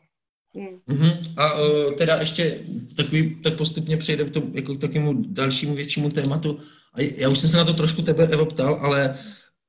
[0.56, 1.34] Mm-hmm.
[1.38, 2.60] A uh, teda ještě
[2.96, 6.60] takový, tak postupně přejdeme k, to, jako k takovému dalšímu většímu tématu.
[6.94, 9.18] A já už jsem se na to trošku tebe, Evo, ptal, ale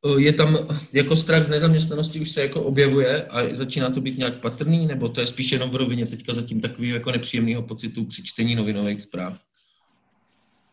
[0.03, 0.59] uh, je tam
[0.93, 5.09] jako strach z nezaměstnanosti už se jako objevuje a začíná to být nějak patrný, nebo
[5.09, 9.03] to je spíš jenom v rovině teďka zatím takového jako nepříjemného pocitu při čtení novinových
[9.03, 9.39] zpráv?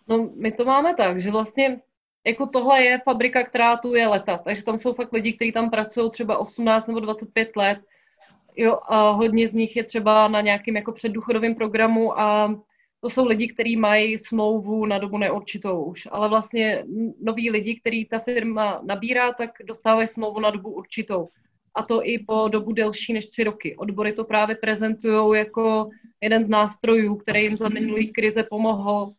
[0.07, 1.79] No, my to máme tak, že vlastně
[2.25, 5.69] jako tohle je fabrika, která tu je leta, takže tam jsou fakt lidi, kteří tam
[5.69, 7.79] pracují třeba 18 nebo 25 let
[8.57, 12.55] Jo, a hodně z nich je třeba na nějakém jako předdůchodovém programu a
[13.01, 16.07] to jsou lidi, kteří mají smlouvu na dobu neurčitou už.
[16.11, 16.83] Ale vlastně
[17.21, 21.29] noví lidi, který ta firma nabírá, tak dostávají smlouvu na dobu určitou.
[21.75, 23.75] A to i po dobu delší než tři roky.
[23.77, 25.89] Odbory to právě prezentují jako
[26.21, 29.13] jeden z nástrojů, který jim za minulý krize pomohl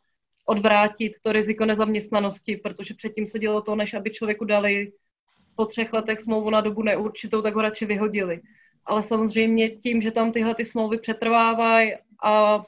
[0.46, 4.92] odvrátit to riziko nezaměstnanosti, protože předtím se dělo to, než aby člověku dali
[5.56, 8.40] po třech letech smlouvu na dobu neurčitou, tak ho radši vyhodili
[8.86, 11.92] ale samozřejmě tím, že tam tyhle ty smlouvy přetrvávají
[12.24, 12.64] a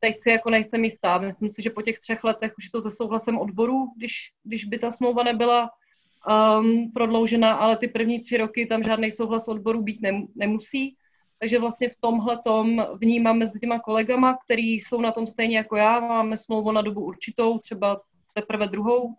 [0.00, 1.18] teď si jako nejsem jistá.
[1.18, 4.64] Myslím si, že po těch třech letech už je to se souhlasem odborů, když, když
[4.64, 5.70] by ta smlouva nebyla
[6.60, 10.96] um, prodloužena, ale ty první tři roky tam žádný souhlas odborů být nem, nemusí.
[11.38, 15.76] Takže vlastně v tomhle tom vnímám mezi těma kolegama, který jsou na tom stejně jako
[15.76, 18.00] já, máme smlouvu na dobu určitou, třeba
[18.34, 19.14] teprve druhou,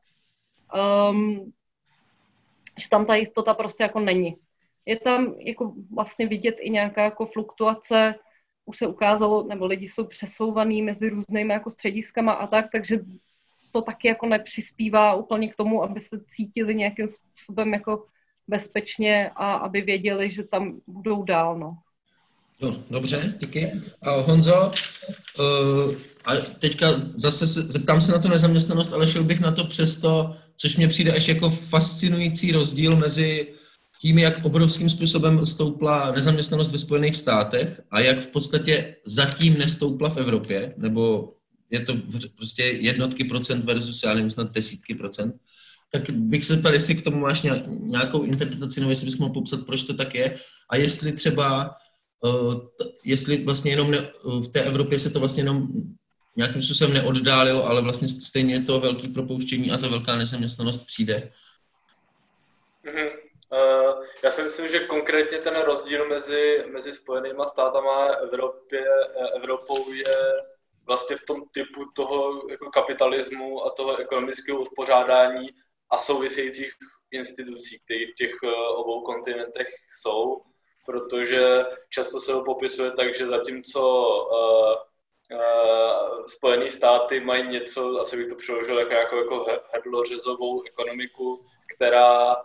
[1.12, 1.52] um,
[2.78, 4.36] že tam ta jistota prostě jako není
[4.88, 8.16] je tam jako vlastně vidět i nějaká jako fluktuace,
[8.66, 13.00] už se ukázalo, nebo lidi jsou přesouvaný mezi různými jako střediskama a tak, takže
[13.72, 18.06] to taky jako nepřispívá úplně k tomu, aby se cítili nějakým způsobem jako
[18.48, 21.78] bezpečně a aby věděli, že tam budou dál, no.
[22.62, 23.72] No, dobře, díky.
[24.02, 24.72] A Honzo,
[25.40, 25.96] uh,
[26.26, 30.38] a teďka zase se, zeptám se na tu nezaměstnanost, ale šel bych na to přesto,
[30.58, 33.57] což mě přijde až jako fascinující rozdíl mezi
[34.02, 40.10] tím, jak obrovským způsobem stoupla nezaměstnanost ve Spojených státech a jak v podstatě zatím nestoupla
[40.10, 41.34] v Evropě, nebo
[41.70, 41.94] je to
[42.36, 45.36] prostě jednotky procent versus, já nevím, snad desítky procent,
[45.92, 49.66] tak bych se ptal, jestli k tomu máš nějakou interpretaci, nebo jestli bys mohl popsat,
[49.66, 50.38] proč to tak je,
[50.70, 51.76] a jestli třeba,
[52.24, 52.56] uh,
[53.06, 55.68] jestli vlastně jenom ne, v té Evropě se to vlastně jenom
[56.36, 61.32] nějakým způsobem neoddálilo, ale vlastně stejně to velké propouštění a ta velká nezaměstnanost přijde.
[62.86, 63.27] Mm-hmm.
[63.52, 68.86] Uh, já si myslím, že konkrétně ten rozdíl mezi, mezi Spojenými státama a Evropě,
[69.36, 70.44] Evropou je
[70.88, 75.50] vlastně v tom typu toho jako kapitalismu a toho ekonomického uspořádání
[75.90, 76.72] a souvisejících
[77.12, 80.42] institucí, které v těch eh, obou kontinentech jsou,
[80.86, 84.76] protože často se ho popisuje tak, že zatímco uh,
[85.38, 92.36] uh, Spojené státy mají něco, asi bych to přeložil jako, jako, jako hrdlořezovou ekonomiku, která,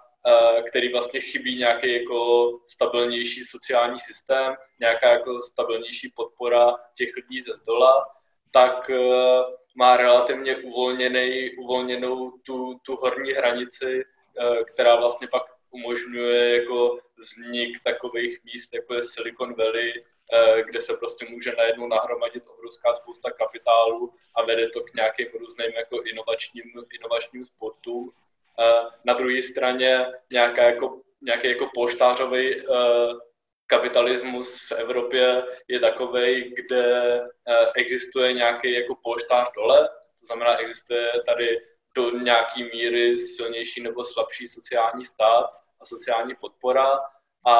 [0.68, 7.52] který vlastně chybí nějaký jako stabilnější sociální systém, nějaká jako stabilnější podpora těch lidí ze
[7.52, 8.06] zdola,
[8.50, 8.96] tak uh,
[9.76, 17.82] má relativně uvolněnej, uvolněnou tu, tu horní hranici, uh, která vlastně pak umožňuje jako vznik
[17.84, 23.30] takových míst, jako je Silicon Valley, eh, kde se prostě může najednou nahromadit obrovská spousta
[23.30, 26.64] kapitálu a vede to k nějakým různým jako inovačním,
[27.00, 28.12] inovačním sportům.
[28.60, 32.64] Eh, na druhé straně nějaká jako, nějaký jako poštářový eh,
[33.66, 37.20] kapitalismus v Evropě je takový, kde
[37.76, 39.88] existuje nějaký jako polštář dole,
[40.20, 41.60] to znamená, existuje tady
[41.96, 47.00] do nějaký míry silnější nebo slabší sociální stát a sociální podpora.
[47.46, 47.58] A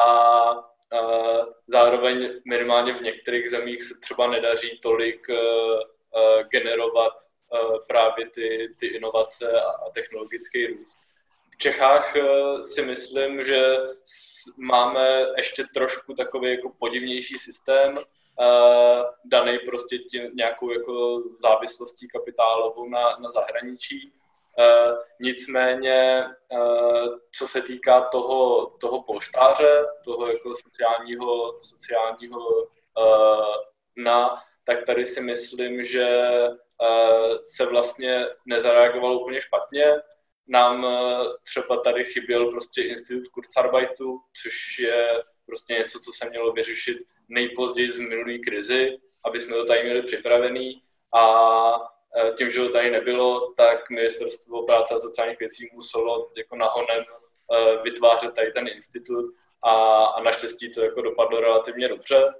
[1.67, 5.27] zároveň minimálně v některých zemích se třeba nedaří tolik
[6.51, 7.13] generovat
[7.87, 10.97] právě ty, ty inovace a technologický růst.
[11.53, 12.15] V Čechách
[12.61, 13.77] si myslím, že
[14.57, 17.99] máme ještě trošku takový jako podivnější systém,
[19.25, 24.13] daný prostě tím nějakou jako závislostí kapitálovou na, na zahraničí
[25.19, 26.25] nicméně,
[27.31, 32.67] co se týká toho, toho poštáře, toho jako sociálního, sociálního
[33.97, 36.29] na, tak tady si myslím, že
[37.43, 39.85] se vlastně nezareagovalo úplně špatně.
[40.47, 40.87] Nám
[41.43, 46.97] třeba tady chyběl prostě institut Kurzarbeitu, což je prostě něco, co se mělo vyřešit
[47.29, 50.83] nejpozději z minulý krizi, aby jsme to tady měli připravený.
[51.15, 56.55] A Eh, tím, že ho tady nebylo, tak ministerstvo práce a sociálních věcí muselo jako
[56.55, 62.33] nahonem eh, vytvářet tady ten institut a, a naštěstí to jako dopadlo relativně dobře.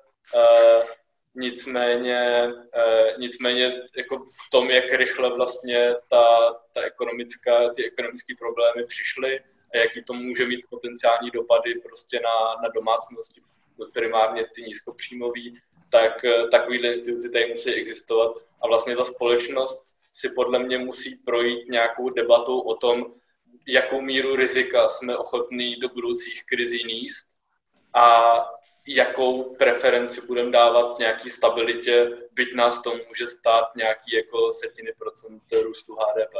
[1.35, 2.51] Eh, nicméně,
[3.17, 9.39] nicméně jako v tom, jak rychle vlastně ta, ta ekonomická, ty ekonomické problémy přišly
[9.73, 13.41] a jaký to může mít potenciální dopady prostě na, na domácnosti,
[13.93, 18.31] primárně ty nízkopříjmový, tak takovýhle instituty tady musí existovat.
[18.61, 23.05] A vlastně ta společnost si podle mě musí projít nějakou debatou o tom,
[23.67, 27.29] jakou míru rizika jsme ochotní do budoucích krizí níst
[27.93, 28.33] a
[28.87, 35.41] jakou preferenci budeme dávat nějaký stabilitě, byť nás to může stát nějaký jako setiny procent
[35.63, 36.33] růstu HDP.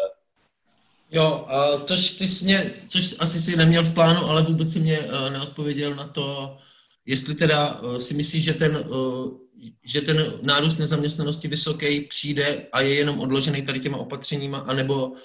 [1.12, 1.48] Jo,
[1.86, 5.30] to, ty jsi mě, což asi si neměl v plánu, ale vůbec si mě uh,
[5.30, 6.58] neodpověděl na to,
[7.06, 9.44] jestli teda uh, si myslíš, že ten uh,
[9.84, 15.20] že ten nárůst nezaměstnanosti vysoký přijde a je jenom odložený tady těma opatřeníma, anebo, eh,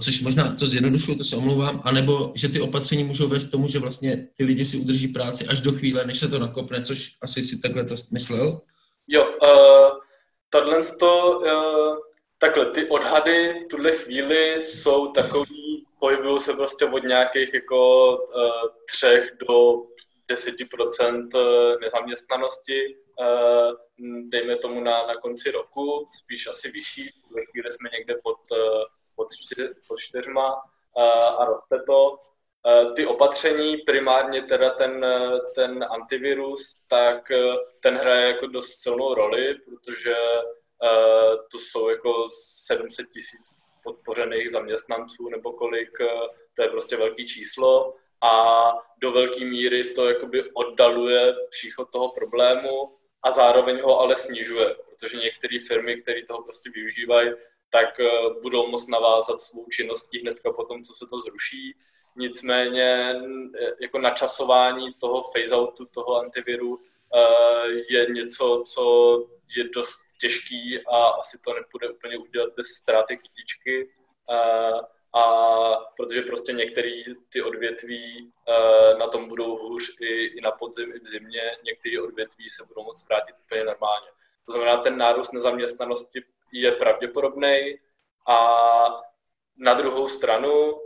[0.00, 3.78] což možná to zjednodušuju, to se omlouvám, anebo že ty opatření můžou vést tomu, že
[3.78, 7.42] vlastně ty lidi si udrží práci až do chvíle, než se to nakopne, což asi
[7.42, 8.60] si takhle to myslel?
[9.08, 9.98] Jo, uh,
[10.50, 11.96] tohle to, uh,
[12.38, 18.42] takhle, ty odhady v tuhle chvíli jsou takový, pohybují se prostě od nějakých jako uh,
[18.86, 19.72] třech do
[20.30, 21.28] 10%
[21.80, 23.72] nezaměstnanosti Eh,
[24.28, 28.84] dejme tomu na, na konci roku, spíš asi vyšší, ve chvíli jsme někde pod, eh,
[29.18, 30.62] pod, čtyř, pod čtyřma
[30.98, 32.18] eh, a roste to.
[32.96, 35.06] Ty opatření, primárně teda ten,
[35.54, 37.32] ten antivirus, tak
[37.82, 40.14] ten hraje jako dost silnou roli, protože
[41.52, 42.28] to jsou jako
[42.66, 43.40] 700 tisíc
[43.84, 45.98] podpořených zaměstnanců nebo kolik,
[46.54, 52.98] to je prostě velký číslo a do velké míry to jakoby oddaluje příchod toho problému
[53.22, 57.30] a zároveň ho ale snižuje, protože některé firmy, které toho prostě využívají,
[57.70, 58.10] tak eh,
[58.42, 61.76] budou moct navázat svou činností hnedka po tom, co se to zruší.
[62.16, 63.14] Nicméně
[63.60, 66.80] eh, jako načasování toho phase-outu, toho antiviru
[67.14, 68.84] eh, je něco, co
[69.56, 73.90] je dost těžký a asi to nepůjde úplně udělat bez ztráty kytičky
[75.14, 75.22] a
[75.96, 77.02] protože prostě některé
[77.32, 78.32] ty odvětví
[78.98, 82.82] na tom budou hůř i, i na podzim, i v zimě, některé odvětví se budou
[82.82, 84.06] moct vrátit úplně normálně.
[84.46, 87.78] To znamená, ten nárůst nezaměstnanosti je pravděpodobný
[88.28, 88.56] a
[89.56, 90.80] na druhou stranu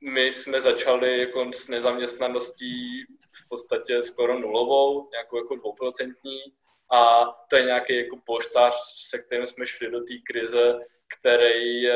[0.00, 6.40] my jsme začali jako s nezaměstnaností v podstatě skoro nulovou, nějakou jako dvouprocentní
[6.92, 8.74] a to je nějaký jako poštář,
[9.08, 10.78] se kterým jsme šli do té krize,
[11.18, 11.94] který eh,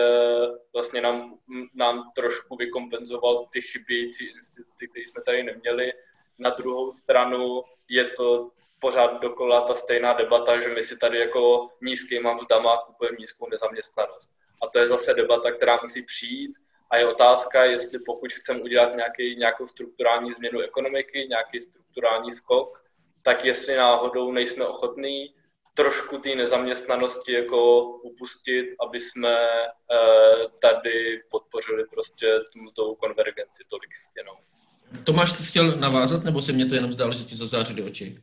[0.72, 1.38] vlastně nám,
[1.74, 5.92] nám trošku vykompenzoval ty chybějící instituty, které jsme tady neměli.
[6.38, 8.50] Na druhou stranu je to
[8.84, 14.30] pořád dokola ta stejná debata, že my si tady jako nízkýma mzdama kupujeme nízkou nezaměstnanost.
[14.62, 16.52] A to je zase debata, která musí přijít
[16.90, 22.84] a je otázka, jestli pokud chceme udělat nějaký, nějakou strukturální změnu ekonomiky, nějaký strukturální skok,
[23.22, 25.34] tak jestli náhodou nejsme ochotní
[25.74, 33.90] trošku té nezaměstnanosti jako upustit, aby jsme eh, tady podpořili prostě tu mzdovou konvergenci tolik
[34.16, 34.36] jenom.
[35.04, 38.18] Tomáš, ty chtěl navázat, nebo se mě to jenom zdálo, že ti zazářili oči?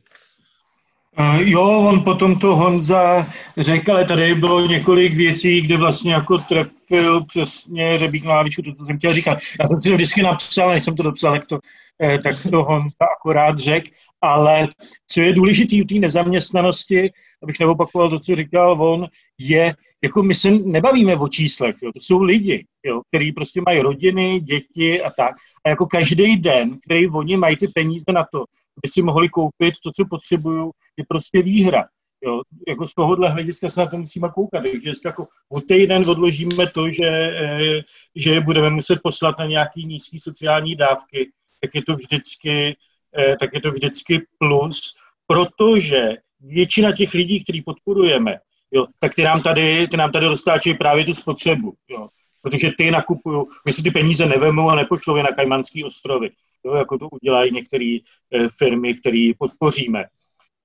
[1.38, 7.24] Jo, on potom to Honza řekl, ale tady bylo několik věcí, kde vlastně jako trefil
[7.24, 9.38] přesně řebík na lávičku, to, co jsem chtěl říkat.
[9.60, 11.58] Já jsem si to vždycky napsal, než jsem to dopsal, tak to,
[12.02, 14.68] eh, tak to Honza akorát řekl, ale
[15.06, 17.10] co je důležité u té nezaměstnanosti,
[17.42, 19.06] abych neopakoval to, co říkal on,
[19.38, 23.80] je, jako my se nebavíme o číslech, jo, to jsou lidi, jo, který prostě mají
[23.80, 25.34] rodiny, děti a tak.
[25.64, 28.44] A jako každý den, který oni mají ty peníze na to,
[28.78, 31.84] aby si mohli koupit to, co potřebují, je prostě výhra.
[32.24, 34.62] Jo, jako z tohohle hlediska se na to musíme koukat.
[34.62, 37.82] Takže jestli jako o týden odložíme to, že, eh,
[38.16, 41.30] že budeme muset poslat na nějaký nízký sociální dávky,
[41.60, 42.76] tak je to vždycky,
[43.18, 44.94] eh, tak je to vždycky plus,
[45.26, 46.08] protože
[46.40, 48.38] většina těch lidí, který podporujeme,
[48.72, 51.74] jo, tak ty nám tady, ty nám tady dostáčí právě tu spotřebu.
[51.88, 52.08] Jo.
[52.42, 56.30] Protože ty nakupují, my si ty peníze nevemou a nepošlou je na Kajmanský ostrovy
[56.64, 57.98] jo, jako to udělají některé
[58.34, 60.04] eh, firmy, které podpoříme.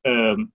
[0.04, 0.48] Ehm,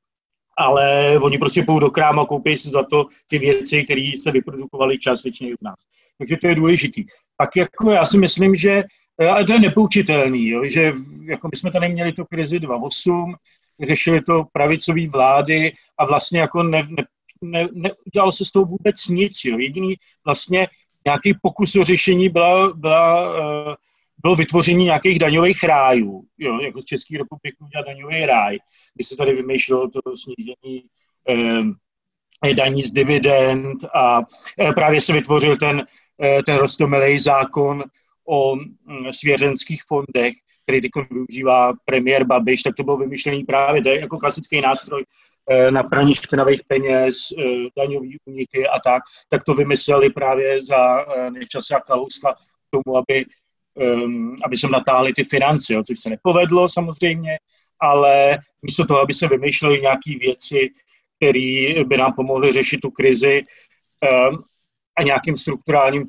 [0.58, 4.30] ale oni prostě půjdou do krámu a koupí si za to ty věci, které se
[4.30, 5.74] vyprodukovaly částečně u nás.
[6.18, 7.04] Takže to je důležitý.
[7.36, 8.82] Pak jako já si myslím, že
[9.20, 10.92] eh, ale to je nepoučitelný, jo, že
[11.24, 13.34] jako my jsme tady měli tu krizi 2008,
[13.82, 17.04] řešili to pravicové vlády a vlastně jako ne, ne,
[17.42, 19.44] ne, neudělalo se s tou vůbec nic.
[19.44, 19.58] Jo.
[19.58, 20.68] Jediný vlastně
[21.06, 23.74] nějaký pokus o řešení byla, byla uh,
[24.18, 28.58] bylo vytvoření nějakých daňových rájů, jo, jako z České republiky udělat daňový ráj,
[28.94, 30.84] kdy se tady vymýšlelo to snížení
[32.44, 34.20] eh, daní z dividend a
[34.60, 35.86] eh, právě se vytvořil ten,
[36.22, 37.84] eh, ten rostomilý zákon
[38.28, 44.00] o hm, svěřenských fondech, který využívá premiér Babiš, tak to bylo vymyšlený právě to je
[44.00, 45.04] jako klasický nástroj
[45.50, 47.42] eh, na praní špinavých peněz, eh,
[47.76, 52.36] daňový úniky a tak, tak to vymysleli právě za eh, Nečasa Kalouska k
[52.70, 53.24] tomu, aby
[53.74, 57.38] um, aby se natáhli ty finance, jo, což se nepovedlo samozřejmě,
[57.80, 60.70] ale místo toho, aby se vymýšlely nějaké věci,
[61.16, 63.42] které by nám pomohly řešit tu krizi
[64.30, 64.44] um,
[64.96, 66.06] a nějakým strukturálním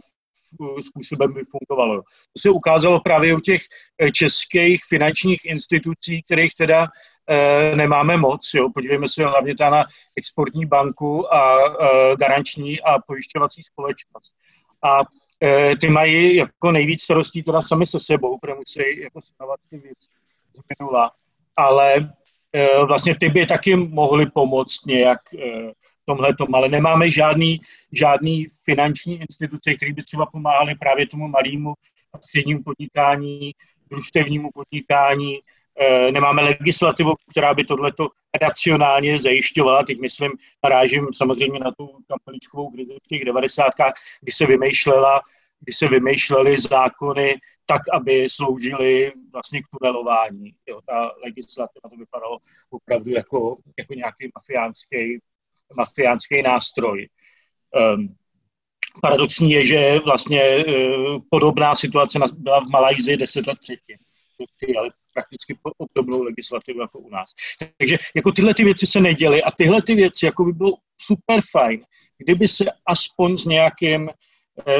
[0.81, 2.01] způsobem by fungovalo.
[2.01, 3.61] To se ukázalo právě u těch
[4.01, 6.87] eh, českých finančních institucí, kterých teda
[7.29, 8.51] e, nemáme moc.
[8.55, 8.69] Jo.
[8.73, 14.33] Podívejme se hlavně na exportní banku a e, garanční a pojišťovací společnost.
[14.83, 14.99] A
[15.81, 20.07] ty mají jako nejvíc starostí teda sami se sebou, protože musí jako sanovat ty věci
[20.53, 21.11] z minula.
[21.55, 22.13] Ale
[22.53, 25.71] eh, vlastně ty by taky mohly pomoct nějak eh,
[26.05, 27.59] tomhle tom, ale nemáme žádný,
[27.91, 31.73] žádný finanční instituce, které by třeba pomáhaly právě tomu malému
[32.13, 33.55] a střednímu podnikání,
[33.89, 35.39] družstevnímu podnikání,
[36.11, 38.09] nemáme legislativu, která by tohleto
[38.41, 39.83] racionálně zajišťovala.
[39.83, 40.31] Teď myslím,
[40.63, 45.21] narážím samozřejmě na tu kampeličkovou krizi v těch devadesátkách, kdy se vymýšlela,
[45.59, 50.53] kdy se vymýšlely zákony tak, aby sloužily vlastně k tunelování.
[50.67, 52.37] Jo, ta legislativa to vypadalo
[52.69, 55.19] opravdu jako, jako nějaký mafiánský,
[55.75, 57.07] mafiánský nástroj.
[57.95, 58.15] Um,
[59.01, 63.97] paradoxní je, že vlastně uh, podobná situace byla v Malajzii deset let předtím.
[65.13, 67.29] Prakticky obdobnou legislativu jako u nás.
[67.77, 71.41] Takže jako tyhle ty věci se neděly a tyhle ty věci jako by bylo super
[71.51, 71.81] fajn,
[72.17, 74.73] kdyby se aspoň s nějakým eh,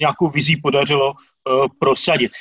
[0.00, 2.32] nějakou vizí podařilo eh, prosadit.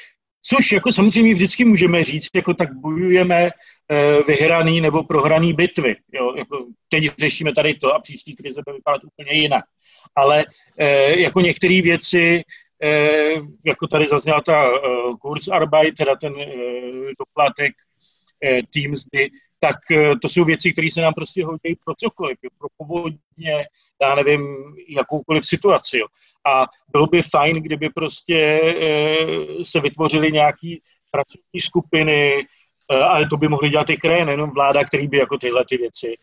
[0.41, 5.95] Což jako samozřejmě vždycky můžeme říct, jako tak bojujeme eh, vyhraný nebo prohraný bitvy.
[6.13, 6.34] Jo?
[6.38, 9.65] Jako teď řešíme tady to a příští krize bude vypadat úplně jinak.
[10.15, 10.45] Ale
[11.15, 12.43] jako některé věci
[13.65, 16.43] jako tady zazněla ta uh, Kurzarbeit, teda ten uh,
[17.19, 17.73] doplatek
[18.73, 19.75] Teamsdy, tak
[20.21, 23.65] to jsou věci, které se nám prostě hodí pro cokoliv, pro povodně,
[24.01, 24.55] já nevím,
[24.89, 25.99] jakoukoliv situaci.
[26.47, 28.61] A bylo by fajn, kdyby prostě
[29.63, 30.75] se vytvořily nějaké
[31.11, 32.47] pracovní skupiny,
[32.89, 36.15] ale to by mohly dělat i kraje, nejenom vláda, který by jako tyhle ty věci,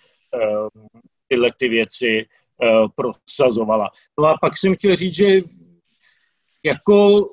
[1.28, 2.26] tyhle ty věci
[2.96, 3.90] prosazovala.
[4.20, 5.40] No a pak jsem chtěl říct, že
[6.64, 7.26] jako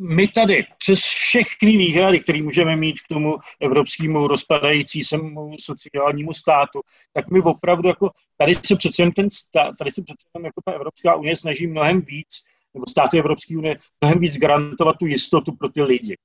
[0.00, 5.18] my tady přes všechny výhrady, které můžeme mít k tomu evropskému rozpadající se
[5.60, 6.80] sociálnímu státu,
[7.12, 11.14] tak my opravdu jako, tady se přece ten stát, tady se přece jako ta Evropská
[11.14, 12.28] unie snaží mnohem víc,
[12.74, 16.16] nebo státy Evropské unie mnohem víc garantovat tu jistotu pro ty lidi.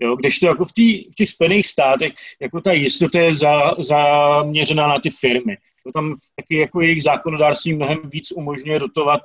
[0.00, 3.74] Jo, když to jako v, tý, v těch Spojených státech, jako ta jistota je za,
[3.78, 5.56] zaměřená na ty firmy.
[5.84, 9.20] To tam taky jako jejich zákonodárství mnohem víc umožňuje dotovat,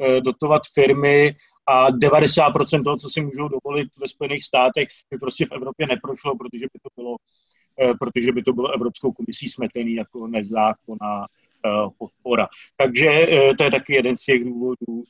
[0.00, 1.36] eh, dotovat firmy
[1.66, 6.36] a 90% toho, co si můžou dovolit ve Spojených státech, by prostě v Evropě neprošlo,
[6.36, 7.16] protože by to bylo,
[7.80, 11.26] eh, protože by to bylo Evropskou komisí smetený jako nezákonná
[11.66, 12.48] eh, podpora.
[12.76, 13.26] Takže
[13.58, 15.04] to je taky jeden z těch důvodů,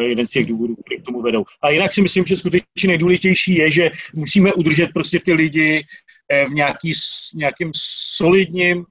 [0.00, 1.44] jeden z těch důvodů, které k tomu vedou.
[1.62, 5.86] A jinak si myslím, že skutečně nejdůležitější je, že musíme udržet prostě ty lidi
[6.48, 6.92] v nějaký,
[7.34, 7.70] nějakým
[8.16, 8.84] solidním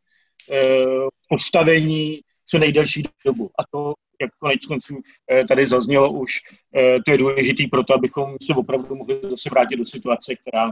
[1.29, 3.49] postavení co nejdelší dobu.
[3.59, 4.95] A to jak konec konců
[5.31, 6.31] eh, tady zaznělo už,
[6.75, 10.71] eh, to je důležité pro to, abychom se opravdu mohli zase vrátit do situace, která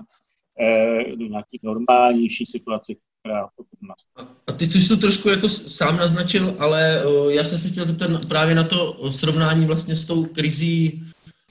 [0.60, 4.40] eh, do nějaký normálnější situace, která potom nastane.
[4.48, 8.56] A ty jsi to trošku jako sám naznačil, ale já jsem se chtěl zeptat právě
[8.56, 11.04] na to srovnání vlastně s tou krizí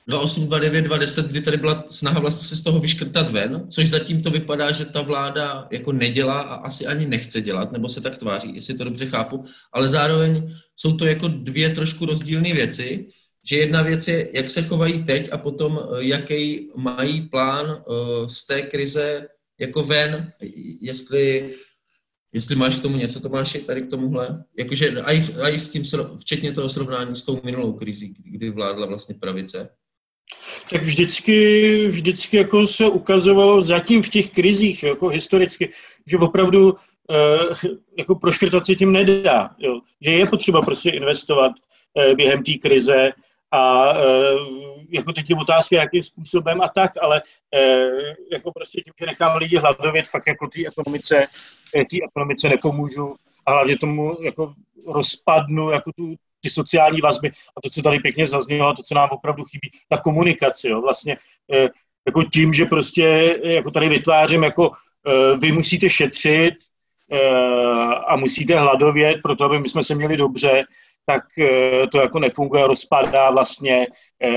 [0.06, 4.22] 28, 29, 20, kdy tady byla snaha vlastně se z toho vyškrtat ven, což zatím
[4.22, 8.18] to vypadá, že ta vláda jako nedělá a asi ani nechce dělat, nebo se tak
[8.18, 13.08] tváří, jestli to dobře chápu, ale zároveň jsou to jako dvě trošku rozdílné věci,
[13.44, 18.28] že jedna věc je, jak se chovají teď a potom, eh, jaký mají plán eh,
[18.28, 19.28] z té krize
[19.60, 20.32] jako ven,
[20.80, 21.54] jestli,
[22.32, 25.82] jestli máš k tomu něco, Tomáši, tady k tomuhle, jakože a i s tím,
[26.18, 29.68] včetně toho srovnání s tou minulou krizí, kdy vládla vlastně pravice.
[30.70, 35.68] Tak vždycky, vždycky jako se ukazovalo zatím v těch krizích, jako historicky,
[36.06, 36.74] že opravdu
[37.98, 39.50] jako proškrtat se tím nedá.
[39.58, 39.80] Jo.
[40.00, 41.52] Že je potřeba prostě investovat
[41.98, 43.12] eh, během té krize
[43.50, 44.36] a eh,
[44.90, 47.22] jako teď je otázka, jakým způsobem a tak, ale
[47.54, 47.88] eh,
[48.32, 51.26] jako prostě tím, že nechám lidi hladovět, fakt jako té ekonomice,
[51.76, 53.14] eh, té ekonomice nepomůžu
[53.46, 54.54] a hlavně tomu jako
[54.86, 59.08] rozpadnu jako tu ty sociální vazby a to, co tady pěkně zaznělo, to, co nám
[59.12, 61.16] opravdu chybí, ta komunikace, jo, vlastně
[61.52, 61.68] eh,
[62.06, 63.04] jako tím, že prostě
[63.44, 66.54] eh, jako tady vytvářím, jako eh, vy musíte šetřit
[68.06, 70.64] a musíte hladovět pro to, aby my jsme se měli dobře,
[71.06, 71.22] tak
[71.92, 73.86] to jako nefunguje, rozpadá vlastně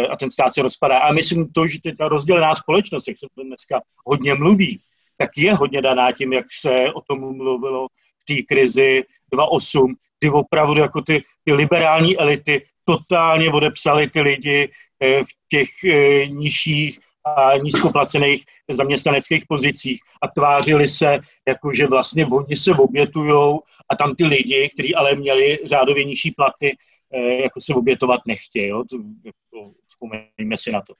[0.10, 0.98] a ten stát se rozpadá.
[0.98, 4.82] A myslím to, že ta rozdělená společnost, jak se to dneska hodně mluví,
[5.18, 7.88] tak je hodně daná tím, jak se o tom mluvilo
[8.22, 9.04] v té krizi
[9.34, 15.70] 2.8, kdy opravdu jako ty, ty liberální elity totálně odepsali ty lidi eh, v těch
[15.84, 17.00] eh, nižších
[17.36, 24.16] a nízkoplacených zaměstnaneckých pozicích a tvářili se, jako že vlastně oni se obětujou a tam
[24.16, 26.78] ty lidi, kteří ale měli řádově nižší platy,
[27.14, 28.68] eh, jako se obětovat nechtějí.
[28.68, 28.84] Jo?
[29.26, 30.94] Jako, vzpomeňme si na to.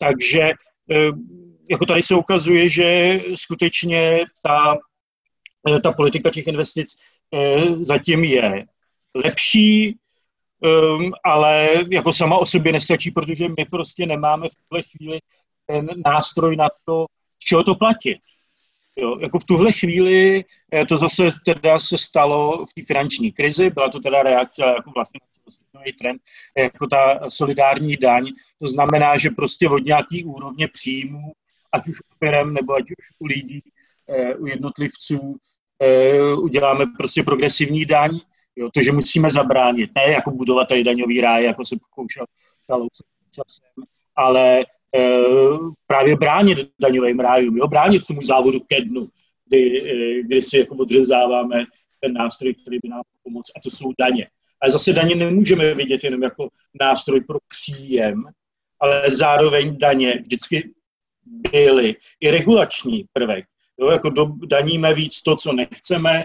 [0.00, 0.52] Takže
[1.70, 4.76] jako tady se ukazuje, že skutečně ta,
[5.82, 6.88] ta politika těch investic
[7.80, 8.66] zatím je
[9.14, 9.98] lepší,
[10.60, 15.18] um, ale jako sama o sobě nestačí, protože my prostě nemáme v tuhle chvíli
[15.66, 17.06] ten nástroj na to,
[17.38, 18.18] čeho to platit.
[18.96, 20.44] Jo, jako v tuhle chvíli
[20.74, 24.90] e, to zase teda se stalo v té finanční krizi, byla to teda reakce jako
[24.90, 26.22] vlastně celosvětový trend,
[26.56, 28.32] jako ta solidární daň.
[28.60, 31.32] To znamená, že prostě od nějaký úrovně příjmů,
[31.72, 33.62] ať už u firm nebo ať už u lidí,
[34.08, 35.36] e, u jednotlivců,
[36.38, 38.20] uděláme prostě progresivní daň,
[38.58, 42.26] jo, to, že musíme zabránit, ne jako budovat tady daňový ráj, jako se pokoušel
[43.32, 43.84] časem,
[44.16, 44.64] ale
[44.96, 49.08] uh, právě bránit daňovým rájům, jo, bránit tomu závodu ke dnu,
[49.48, 51.64] kdy, uh, kdy si jako odřezáváme
[52.00, 54.28] ten nástroj, který by nám pomoct, a to jsou daně.
[54.60, 56.48] Ale zase daně nemůžeme vidět jenom jako
[56.80, 58.24] nástroj pro příjem,
[58.80, 60.74] ale zároveň daně vždycky
[61.26, 63.44] byly i regulační prvek.
[63.80, 66.24] Jo, jako do, daníme víc to, co nechceme, e,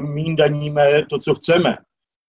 [0.00, 1.76] mín daníme to, co chceme.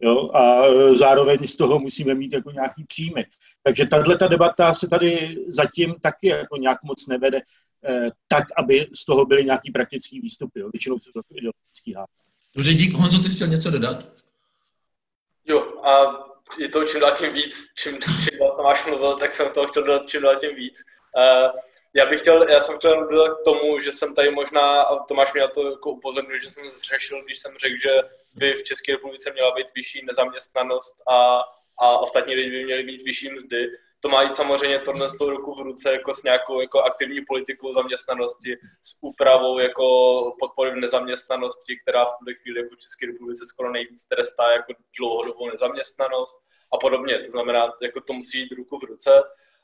[0.02, 3.26] Jo, a e, zároveň z toho musíme mít jako nějaký příjmy.
[3.64, 7.42] Takže tahle ta debata se tady zatím taky jako nějak moc nevede e,
[8.28, 10.60] tak, aby z toho byly nějaký praktický výstupy.
[10.60, 10.70] Jo.
[10.74, 12.24] Většinou jsou to ideologický hádky.
[12.56, 12.94] Dobře, dík.
[12.94, 14.06] Honzo, ty jsi chtěl něco dodat?
[15.46, 15.92] Jo, a
[16.60, 19.84] je to čím dál tím víc, čím, čím dál Tomáš mluvil, tak jsem toho chtěl
[19.84, 20.84] dodat čím dál tím víc.
[21.18, 21.60] Uh,
[21.96, 25.34] já bych chtěl, já jsem chtěl dodat k tomu, že jsem tady možná, a Tomáš
[25.34, 27.90] mě na to jako upozornil, že jsem zřešil, když jsem řekl, že
[28.36, 31.44] by v České republice měla být vyšší nezaměstnanost a,
[31.80, 33.68] a ostatní lidi by měli mít vyšší mzdy.
[34.02, 37.26] To má jít samozřejmě tohle z toho ruku v ruce jako s nějakou jako aktivní
[37.26, 39.86] politikou zaměstnanosti, s úpravou jako
[40.40, 44.74] podpory v nezaměstnanosti, která v tuhle chvíli jako v České republice skoro nejvíc trestá jako
[45.00, 46.38] dlouhodobou nezaměstnanost
[46.74, 47.20] a podobně.
[47.20, 49.24] To znamená, jako to musí jít ruku v ruce.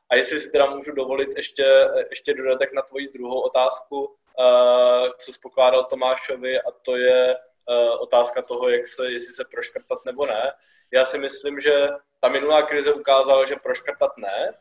[0.09, 5.33] A jestli si teda můžu dovolit ještě, ještě dodatek na tvoji druhou otázku, uh, co
[5.33, 10.53] spokládal Tomášovi, a to je uh, otázka toho, jak se, jestli se proškrtat nebo ne.
[10.91, 11.87] Já si myslím, že
[12.19, 14.53] ta minulá krize ukázala, že proškrtat ne,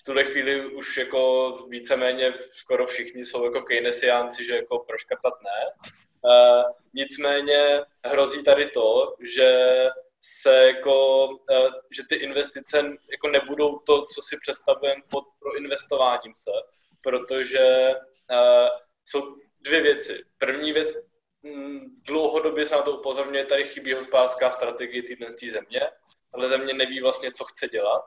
[0.00, 5.90] v tuhle chvíli už jako víceméně skoro všichni jsou jako keynesiánci, že jako proškrtat ne.
[6.24, 6.62] Uh,
[6.94, 9.68] nicméně hrozí tady to, že
[10.22, 11.36] se jako, uh,
[11.96, 12.78] že ty investice
[13.10, 16.50] jako nebudou to, co si představujeme pod proinvestováním se,
[17.00, 17.94] protože
[18.30, 18.68] uh,
[19.04, 20.24] jsou dvě věci.
[20.38, 20.88] První věc,
[21.46, 25.80] hm, dlouhodobě se na to upozorňuje, tady chybí hospodářská strategie této země,
[26.32, 28.04] ale země neví vlastně, co chce dělat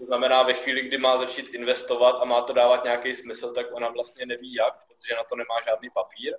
[0.00, 3.66] to znamená, ve chvíli, kdy má začít investovat a má to dávat nějaký smysl, tak
[3.72, 6.34] ona vlastně neví jak, protože na to nemá žádný papír.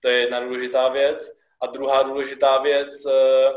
[0.00, 1.30] To je jedna důležitá věc.
[1.60, 3.52] A druhá důležitá věc, eh, eh,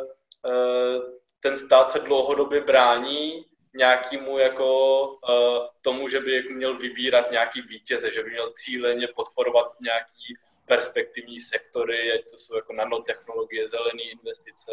[1.40, 7.62] ten stát se dlouhodobě brání nějakému jako eh, tomu, že by jako měl vybírat nějaký
[7.62, 10.38] vítěze, že by měl cíleně podporovat nějaký
[10.68, 14.72] perspektivní sektory, ať to jsou jako nanotechnologie, zelené investice,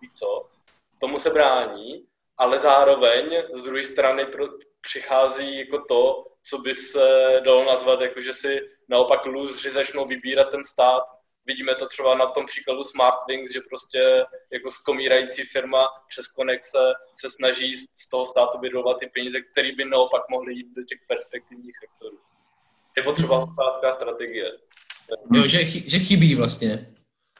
[0.00, 0.48] ví co.
[0.98, 2.06] Tomu se brání
[2.42, 4.26] ale zároveň z druhé strany
[4.80, 10.50] přichází jako to, co by se dalo nazvat, jako že si naopak lůzři začnou vybírat
[10.50, 11.02] ten stát.
[11.46, 16.78] Vidíme to třeba na tom příkladu Smartwings, že prostě jako skomírající firma přes Konexe
[17.20, 20.98] se snaží z toho státu vydovat ty peníze, které by naopak mohly jít do těch
[21.08, 22.18] perspektivních sektorů.
[22.96, 24.52] Je potřeba hospodářská strategie.
[25.34, 26.94] Jo, že, že chybí vlastně.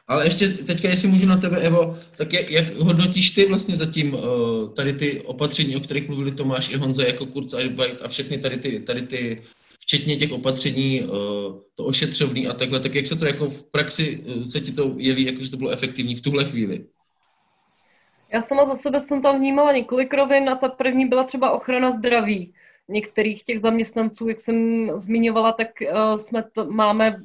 [0.07, 4.13] Ale ještě teďka, jestli můžu na tebe, Evo, tak jak, jak hodnotíš ty vlastně zatím
[4.13, 4.21] uh,
[4.75, 8.79] tady ty opatření, o kterých mluvili Tomáš i Honza, jako Kurzarbeit a všechny tady ty,
[8.79, 9.43] tady ty
[9.83, 11.09] včetně těch opatření, uh,
[11.75, 14.93] to ošetřovný a takhle, tak jak se to jako v praxi, uh, se ti to
[14.97, 16.85] jeví, jako že to bylo efektivní v tuhle chvíli?
[18.33, 21.91] Já sama za sebe jsem tam vnímala několik rovin a ta první byla třeba ochrana
[21.91, 22.53] zdraví
[22.87, 27.23] některých těch zaměstnanců, jak jsem zmiňovala, tak uh, jsme to, máme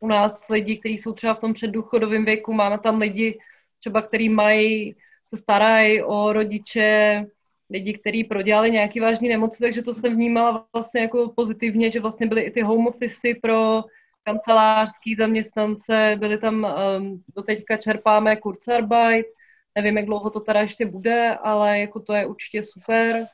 [0.00, 3.38] u nás lidi, kteří jsou třeba v tom předdůchodovém věku, máme tam lidi
[3.80, 4.96] třeba, kteří mají,
[5.34, 7.26] se starají o rodiče,
[7.70, 12.26] lidi, kteří prodělali nějaký vážný nemoci, takže to jsem vnímala vlastně jako pozitivně, že vlastně
[12.26, 13.84] byly i ty home office pro
[14.22, 19.26] kancelářský zaměstnance, byly tam, um, do teďka čerpáme Kurzarbeit,
[19.74, 23.26] nevím, jak dlouho to teda ještě bude, ale jako to je určitě super.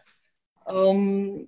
[0.91, 1.47] Um,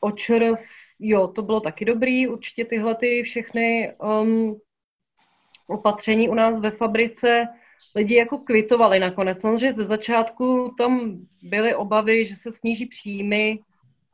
[0.00, 0.54] očr,
[0.98, 4.56] jo, to bylo taky dobrý, určitě tyhle ty všechny um,
[5.66, 7.48] opatření u nás ve fabrice
[7.94, 9.40] lidi jako kvitovali nakonec.
[9.40, 13.58] Samozřejmě ze začátku tam byly obavy, že se sníží příjmy,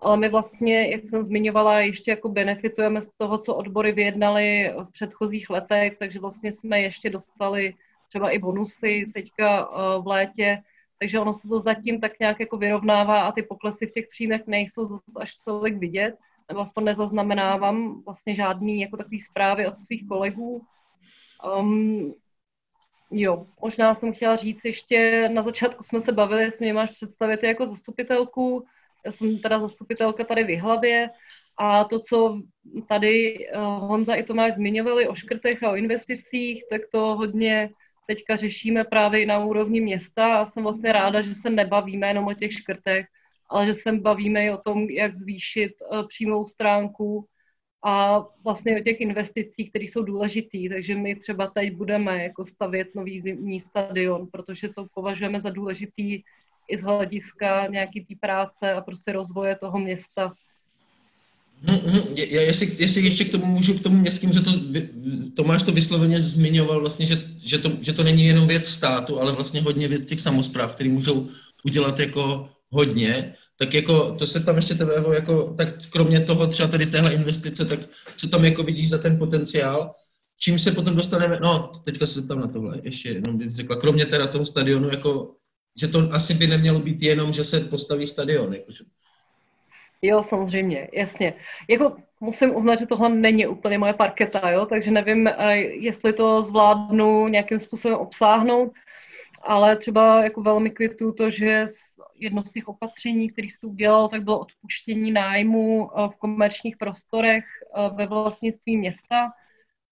[0.00, 4.92] ale my vlastně, jak jsem zmiňovala, ještě jako benefitujeme z toho, co odbory vyjednali v
[4.92, 7.74] předchozích letech, takže vlastně jsme ještě dostali
[8.08, 10.62] třeba i bonusy teďka uh, v létě,
[10.98, 14.46] takže ono se to zatím tak nějak jako vyrovnává a ty poklesy v těch příjmech
[14.46, 16.16] nejsou zase až tolik vidět,
[16.48, 20.62] nebo aspoň nezaznamenávám vlastně žádný jako takový zprávy od svých kolegů.
[21.58, 22.14] Um,
[23.10, 27.42] jo, možná jsem chtěla říct ještě, na začátku jsme se bavili, jestli mě máš představit
[27.42, 28.64] jako zastupitelku,
[29.06, 31.10] já jsem teda zastupitelka tady v Jihlavě
[31.58, 32.42] a to, co
[32.88, 37.70] tady uh, Honza i Tomáš zmiňovali o škrtech a o investicích, tak to hodně
[38.06, 40.38] teďka řešíme právě na úrovni města.
[40.38, 43.06] A jsem vlastně ráda, že se nebavíme jenom o těch škrtech,
[43.50, 47.26] ale že se bavíme i o tom, jak zvýšit uh, přímou stránku
[47.84, 50.58] a vlastně o těch investicích, které jsou důležité.
[50.70, 56.22] Takže my třeba teď budeme jako stavět nový zimní stadion, protože to považujeme za důležitý
[56.68, 60.32] i z hlediska nějaký té práce a prostě rozvoje toho města.
[61.64, 62.04] Mm-hmm.
[62.14, 64.50] Já, jestli, jestli ještě k tomu můžu, k tomu městským, že to
[65.36, 69.32] Tomáš to vysloveně zmiňoval, vlastně, že, že, to, že to není jenom věc státu, ale
[69.32, 71.28] vlastně hodně věc těch samozpráv, které můžou
[71.64, 76.68] udělat jako hodně, tak jako to se tam ještě tebe, jako, tak kromě toho třeba
[76.68, 77.78] tady téhle investice, tak
[78.16, 79.94] co tam jako vidíš za ten potenciál,
[80.38, 84.06] čím se potom dostaneme, no teďka se tam na tohle, ještě jenom bych řekla, kromě
[84.06, 85.34] teda toho stadionu, jako,
[85.80, 88.72] že to asi by nemělo být jenom, že se postaví stadion, jako,
[90.02, 91.34] Jo, samozřejmě, jasně.
[91.68, 96.42] Jako musím uznat, že tohle není úplně moje parketa, jo, takže nevím, eh, jestli to
[96.42, 98.72] zvládnu nějakým způsobem obsáhnout,
[99.42, 101.66] ale třeba jako velmi kvitu to, že
[102.14, 107.44] jedno z těch opatření, které jste udělal, tak bylo odpuštění nájmu eh, v komerčních prostorech
[107.44, 109.30] eh, ve vlastnictví města.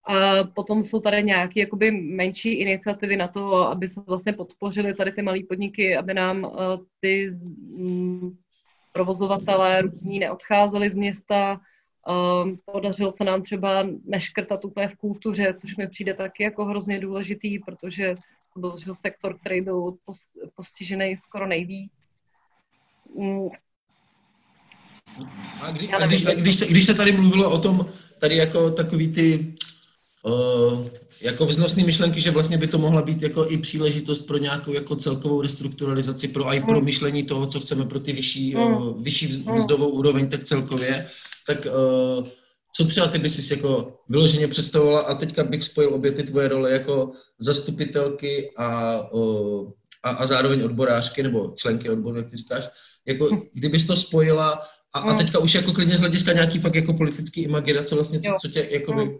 [0.09, 5.13] A potom jsou tady nějaké jakoby menší iniciativy na to, aby se vlastně podpořili tady
[5.13, 6.51] ty malé podniky, aby nám
[7.01, 7.31] ty
[7.77, 8.37] mm,
[8.93, 11.61] provozovatelé různí neodcházeli z města.
[12.09, 17.01] Um, podařilo se nám třeba neškrtat úplně v kultuře, což mi přijde taky jako hrozně
[17.01, 18.17] důležitý, protože
[18.57, 19.95] to byl sektor, který byl
[20.55, 21.93] postižený skoro nejvíc.
[23.19, 23.49] Mm.
[25.61, 27.87] A, kdy, a, když, když, se, když se tady mluvilo o tom,
[28.19, 29.55] tady jako takový ty
[30.23, 30.87] uh,
[31.21, 34.97] jako vznosné myšlenky, že vlastně by to mohla být jako i příležitost pro nějakou jako
[34.97, 36.85] celkovou restrukturalizaci, pro i pro mm.
[36.85, 41.11] myšlení toho, co chceme pro ty vyšší, uh, vyšší mzdovou úroveň, tak celkově,
[41.47, 42.29] tak uh,
[42.73, 45.01] co třeba ty bys si jako vyloženě představovala?
[45.01, 49.01] A teďka bych spojil obě ty tvoje role jako zastupitelky a,
[50.03, 52.69] a, a zároveň odborářky nebo členky odboru, jak ty říkáš,
[53.07, 53.41] jako hm.
[53.53, 54.63] kdybys to spojila
[54.95, 55.19] a, a hm.
[55.19, 58.69] teďka už jako klidně z hlediska nějaký fakt jako politický imaginace vlastně, co, co tě
[58.71, 59.19] jako by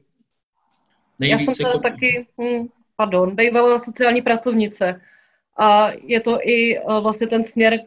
[1.19, 1.49] nejvíc...
[1.49, 1.79] Já jsem jako...
[1.79, 2.67] taky, hm,
[2.97, 5.01] pardon, bývala sociální pracovnice.
[5.59, 7.81] A je to i uh, vlastně ten směr,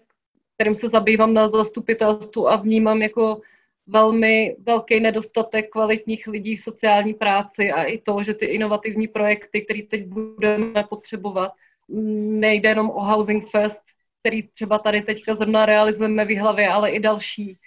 [0.56, 3.42] kterým se zabývám na zastupitelstvu a vnímám jako
[3.90, 9.62] velmi velký nedostatek kvalitních lidí v sociální práci a i to, že ty inovativní projekty,
[9.62, 11.52] které teď budeme potřebovat,
[11.90, 13.82] nejde jenom o Housing Fest,
[14.20, 17.58] který třeba tady teďka zrovna realizujeme v hlavě, ale i další,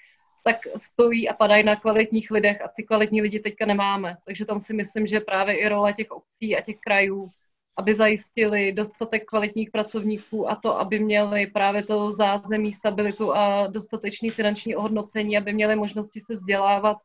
[0.45, 4.17] tak stojí a padají na kvalitních lidech a ty kvalitní lidi teďka nemáme.
[4.25, 7.31] Takže tam si myslím, že právě i role těch obcí a těch krajů,
[7.77, 14.31] aby zajistili dostatek kvalitních pracovníků a to, aby měli právě to zázemí, stabilitu a dostatečný
[14.31, 16.97] finanční ohodnocení, aby měli možnosti se vzdělávat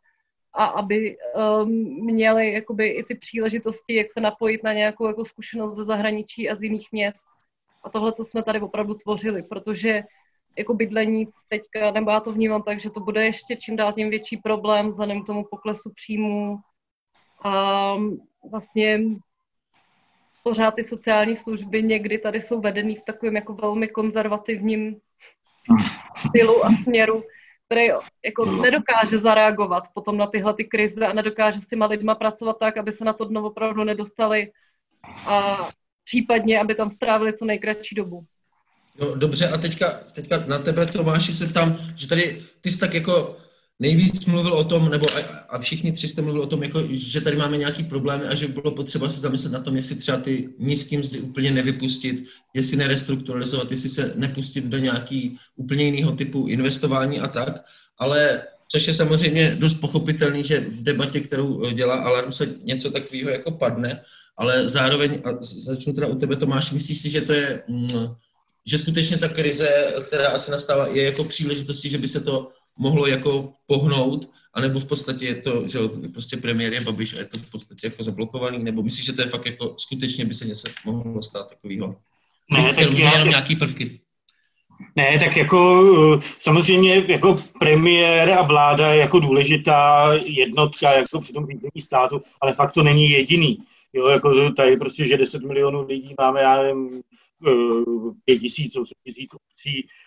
[0.53, 1.69] a aby um,
[2.05, 6.55] měli jakoby i ty příležitosti, jak se napojit na nějakou jako zkušenost ze zahraničí a
[6.55, 7.25] z jiných měst.
[7.83, 10.03] A tohle to jsme tady opravdu tvořili, protože
[10.57, 14.09] jako bydlení teďka, nebo já to vnímám tak, že to bude ještě čím dál tím
[14.09, 16.57] větší problém vzhledem k tomu poklesu příjmů.
[17.43, 17.95] A
[18.51, 18.99] vlastně
[20.47, 24.95] pořád ty sociální služby někdy tady jsou vedený v takovém jako velmi konzervativním
[26.15, 27.23] stylu a směru,
[27.65, 27.87] který
[28.25, 32.77] jako nedokáže zareagovat potom na tyhle ty krize a nedokáže s těma lidma pracovat tak,
[32.77, 34.51] aby se na to dno opravdu nedostali
[35.25, 35.69] a
[36.03, 38.25] případně, aby tam strávili co nejkratší dobu.
[38.99, 42.93] No, dobře, a teďka, teďka na tebe, Tomáši, se tam, že tady ty jsi tak
[42.93, 43.37] jako
[43.79, 45.05] nejvíc mluvil o tom, nebo
[45.49, 48.47] a, všichni tři jste mluvili o tom, jako, že tady máme nějaký problémy a že
[48.47, 53.71] bylo potřeba se zamyslet na tom, jestli třeba ty nízký mzdy úplně nevypustit, jestli nerestrukturalizovat,
[53.71, 57.65] jestli se nepustit do nějaký úplně jiného typu investování a tak.
[57.99, 63.29] Ale což je samozřejmě dost pochopitelný, že v debatě, kterou dělá Alarm, se něco takového
[63.29, 64.01] jako padne,
[64.37, 67.87] ale zároveň, a začnu teda u tebe Tomáš, myslíš si, že to je, mm,
[68.65, 73.07] že skutečně ta krize, která asi nastává, je jako příležitosti, že by se to mohlo
[73.07, 75.79] jako pohnout, anebo v podstatě je to, že
[76.13, 79.21] prostě premiér je Babiš a je to v podstatě jako zablokovaný, nebo myslíš, že to
[79.21, 81.95] je fakt jako skutečně by se něco mohlo stát takového?
[82.51, 83.99] Ne, tak já, jenom nějaký prvky.
[84.95, 91.45] Ne, tak jako samozřejmě jako premiér a vláda je jako důležitá jednotka jako při tom
[91.45, 93.57] řízení státu, ale fakt to není jediný.
[93.93, 97.01] Jo, jako tady prostě, že 10 milionů lidí máme, já nevím,
[98.25, 99.87] 5 tisíc, 8 tisíc obcí,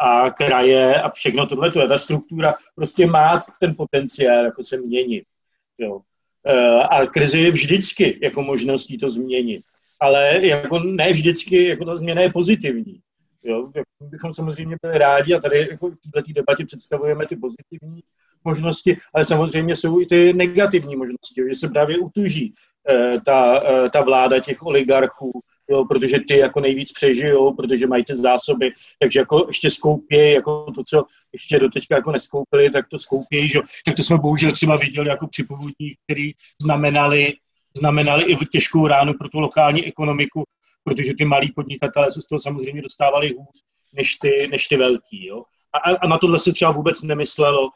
[0.00, 5.24] a kraje a všechno tohle, ta struktura prostě má ten potenciál jako se měnit.
[5.78, 6.00] Jo.
[6.46, 9.62] Eh, a krize je vždycky jako možností to změnit.
[10.00, 13.00] Ale jako ne vždycky jako ta změna je pozitivní.
[13.44, 13.70] Jo.
[14.00, 18.02] Bychom samozřejmě byli rádi a tady jako v této debatě představujeme ty pozitivní
[18.44, 22.54] možnosti, ale samozřejmě jsou i ty negativní možnosti, že se právě utuží
[22.88, 25.40] eh, ta, ta vláda těch oligarchů,
[25.70, 30.72] jo, protože ty jako nejvíc přežijou, protože mají ty zásoby, takže jako ještě skoupějí jako
[30.74, 33.60] to, co ještě do teďka jako neskoupili, tak to skoupějí, že?
[33.86, 37.32] tak to jsme bohužel třeba viděli jako při povodních, který znamenali,
[37.76, 40.44] znamenali i těžkou ránu pro tu lokální ekonomiku,
[40.84, 43.62] protože ty malí podnikatelé se z toho samozřejmě dostávali hůř
[43.92, 45.26] než ty, než ty velký.
[45.26, 45.42] Jo?
[45.72, 47.70] A, a na tohle se třeba vůbec nemyslelo,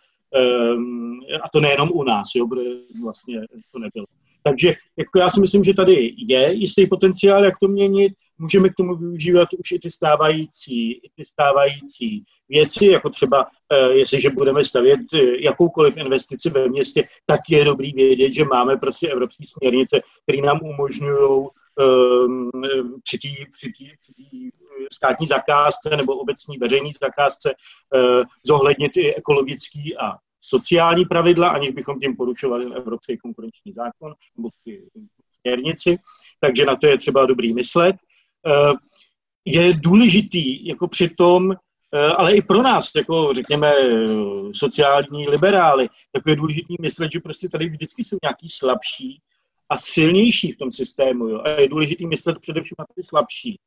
[0.74, 2.70] um, a to nejenom u nás, jo, protože
[3.02, 3.40] vlastně
[3.72, 4.06] to nebylo.
[4.48, 8.12] Takže jako já si myslím, že tady je jistý potenciál, jak to měnit.
[8.38, 13.92] Můžeme k tomu využívat už i ty stávající, i ty stávající věci, jako třeba, eh,
[13.92, 19.08] jestliže budeme stavět eh, jakoukoliv investici ve městě, tak je dobrý vědět, že máme prostě
[19.08, 22.50] evropské směrnice, které nám umožňují um,
[23.02, 24.50] při té při tý, při tý
[24.92, 32.00] státní zakázce nebo obecní veřejné zakázce uh, zohlednit i ekologický a sociální pravidla, aniž bychom
[32.00, 34.48] tím porušovali evropský konkurenční zákon nebo
[35.40, 35.98] směrnici,
[36.40, 37.96] takže na to je třeba dobrý myslet.
[38.46, 38.72] Eh,
[39.44, 43.72] je důležitý jako přitom, eh, ale i pro nás, jako řekněme
[44.52, 49.20] sociální liberály, tak je důležitý myslet, že prostě tady vždycky jsou nějaký slabší
[49.68, 51.28] a silnější v tom systému.
[51.28, 51.40] Jo?
[51.44, 53.58] A je důležitý myslet především na ty slabší.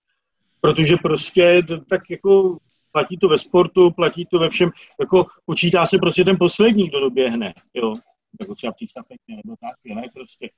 [0.62, 2.58] Protože prostě tak jako
[2.92, 4.70] platí to ve sportu, platí to ve všem,
[5.00, 7.96] jako počítá se prostě ten poslední, kdo doběhne, jo,
[8.40, 10.50] jako třeba v té nebo tak, ne, prostě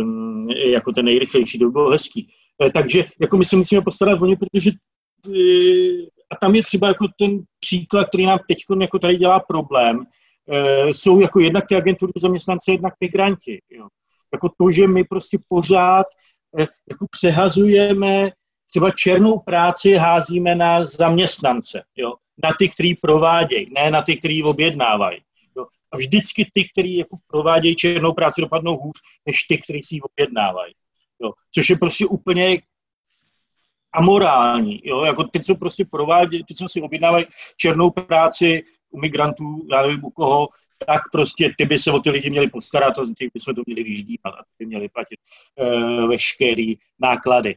[0.00, 2.28] um, jako ten nejrychlejší, to bylo hezký.
[2.62, 5.38] E, takže jako my se musíme postarat o ně, protože e,
[6.30, 10.04] a tam je třeba jako ten příklad, který nám teď jako tady dělá problém,
[10.48, 13.58] e, jsou jako jednak ty agentury zaměstnance, jednak migranti.
[13.70, 13.88] Jo.
[14.32, 16.06] jako to, že my prostě pořád
[16.58, 18.30] eh, jako přehazujeme
[18.70, 22.14] třeba černou práci házíme na zaměstnance, jo?
[22.42, 25.20] na ty, kteří provádějí, ne na ty, kteří objednávají.
[25.56, 25.66] Jo?
[25.92, 28.96] A vždycky ty, kteří jako provádějí černou práci, dopadnou hůř,
[29.26, 30.74] než ty, kteří si ji objednávají.
[31.22, 31.32] Jo?
[31.54, 32.60] Což je prostě úplně
[33.92, 34.80] amorální.
[34.84, 35.04] Jo?
[35.04, 40.04] Jako ty, co prostě provádějí, ty, co si objednávají černou práci u migrantů, já nevím
[40.04, 40.48] u koho,
[40.86, 43.62] tak prostě ty by se o ty lidi měli postarat a ty by jsme to
[43.66, 45.20] měli vyždímat a ty by měli platit
[45.56, 47.56] uh, veškeré náklady.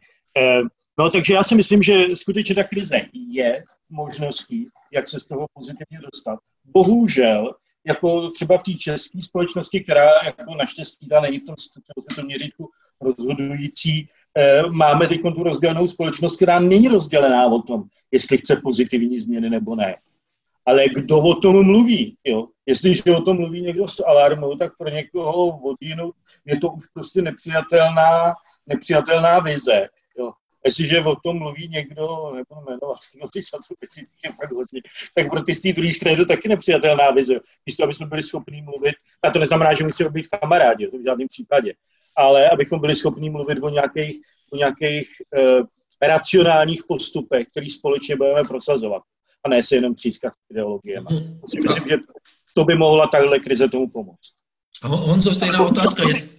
[0.61, 0.67] Uh,
[0.99, 5.45] No, takže já si myslím, že skutečně ta krize je možností, jak se z toho
[5.53, 6.39] pozitivně dostat.
[6.65, 7.55] Bohužel,
[7.87, 12.69] jako třeba v té české společnosti, která jako naštěstí ta není v tom celosvětovém měřítku
[13.01, 19.19] rozhodující, eh, máme teď tu rozdělenou společnost, která není rozdělená o tom, jestli chce pozitivní
[19.19, 19.95] změny nebo ne.
[20.65, 22.17] Ale kdo o tom mluví?
[22.23, 22.47] Jo?
[22.65, 26.15] Jestliže o tom mluví někdo s alarmou, tak pro někoho odjinout
[26.45, 28.33] je to už prostě nepřijatelná,
[28.67, 29.87] nepřijatelná vize.
[30.65, 34.81] Jestliže o tom mluví někdo, nebo jmenovat, no ty časopisy je fakt hodně,
[35.15, 37.39] tak pro ty z té druhé strany to taky nepřijatelná vize.
[37.65, 41.03] Místo, aby jsme byli schopni mluvit, a to neznamená, že musíme být kamarádi, to v
[41.03, 41.73] žádném případě,
[42.15, 44.15] ale abychom byli schopni mluvit o nějakých,
[44.51, 45.65] o nějakých uh,
[46.01, 49.03] racionálních postupech, který společně budeme prosazovat
[49.43, 51.07] a ne se jenom třískat ideologiemi.
[51.11, 51.39] Mm.
[51.41, 51.97] Myslím, že
[52.53, 54.31] to by mohla tahle krize tomu pomoct.
[54.83, 56.03] Honzo, stejná otázka.
[56.07, 56.29] Je,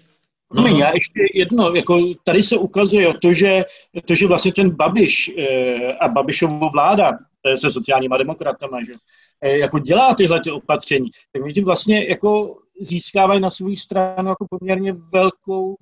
[0.54, 3.64] No, já ještě jedno, jako tady se ukazuje to, že,
[4.04, 7.10] to, že vlastně ten Babiš e, a Babišovo vláda
[7.44, 8.92] e, se sociálníma demokratama, že,
[9.40, 14.46] e, jako dělá tyhle ty opatření, tak tím vlastně jako získávají na svou stranu jako
[14.50, 15.76] poměrně velkou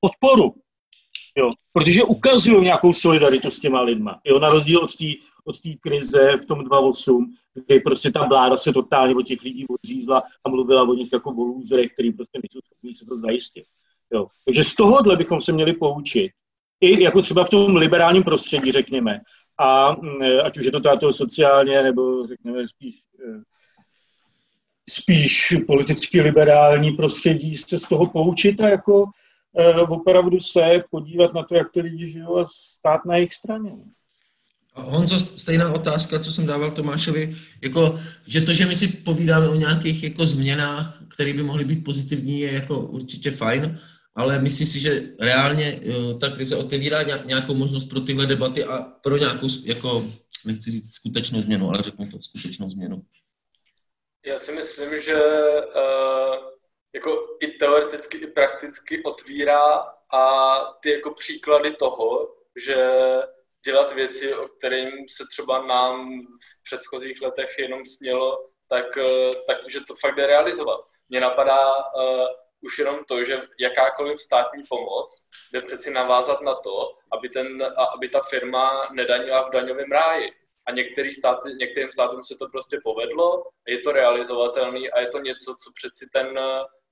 [0.00, 0.54] podporu.
[1.38, 4.20] Jo, protože ukazují nějakou solidaritu s těma lidma.
[4.24, 5.04] Jo, na rozdíl od té
[5.46, 10.22] od krize v tom 2008, kdy prostě ta vláda se totálně od těch lidí odřízla
[10.44, 13.64] a mluvila o nich jako o lůzrech, který prostě nejsou schopni se to zajistit.
[14.12, 14.26] Jo.
[14.44, 16.30] Takže z tohohle bychom se měli poučit.
[16.80, 19.20] I jako třeba v tom liberálním prostředí, řekněme.
[19.58, 22.96] A mm, ať už je to tato sociálně, nebo řekněme spíš,
[23.28, 23.42] eh,
[24.90, 29.04] spíš politicky liberální prostředí, se z toho poučit a jako
[29.58, 33.72] eh, opravdu se podívat na to, jak ty lidi žijou a stát na jejich straně.
[34.78, 39.54] Honzo, stejná otázka, co jsem dával Tomášovi, jako, že to, že my si povídáme o
[39.54, 43.78] nějakých jako změnách, které by mohly být pozitivní, je jako určitě fajn,
[44.16, 48.82] ale myslím si, že reálně uh, ta krize otevírá nějakou možnost pro tyhle debaty a
[48.82, 50.04] pro nějakou, jako,
[50.44, 53.02] nechci říct skutečnou změnu, ale řeknu to skutečnou změnu.
[54.26, 56.34] Já si myslím, že uh,
[56.94, 59.74] jako i teoreticky, i prakticky otvírá
[60.12, 62.28] a ty jako příklady toho,
[62.64, 62.76] že
[63.64, 68.38] dělat věci, o kterým se třeba nám v předchozích letech jenom snělo,
[68.68, 70.80] tak, uh, tak že to fakt jde realizovat.
[71.08, 76.98] Mně napadá uh, už jenom to, že jakákoliv státní pomoc jde přeci navázat na to,
[77.12, 80.32] aby, ten, aby ta firma nedanila v daňovém ráji.
[80.66, 85.18] A některý státy, některým státům se to prostě povedlo, je to realizovatelný a je to
[85.18, 86.38] něco, co přeci ten,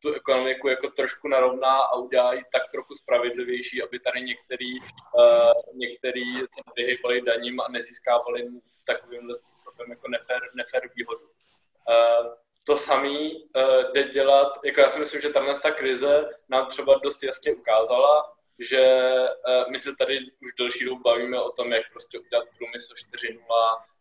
[0.05, 5.53] tu ekonomiku jako trošku narovná a udělá ji tak trochu spravedlivější, aby tady některý, uh,
[5.75, 8.49] některý se vyhýbali daním a nezískávali
[8.87, 11.27] takovým způsobem jako nefer, nefer výhodu.
[11.27, 16.67] Uh, to samé uh, jde dělat, jako já si myslím, že tahle ta krize nám
[16.67, 19.07] třeba dost jasně ukázala, že
[19.49, 23.39] uh, my se tady už delší dobu bavíme o tom, jak prostě udělat průmysl 4.0,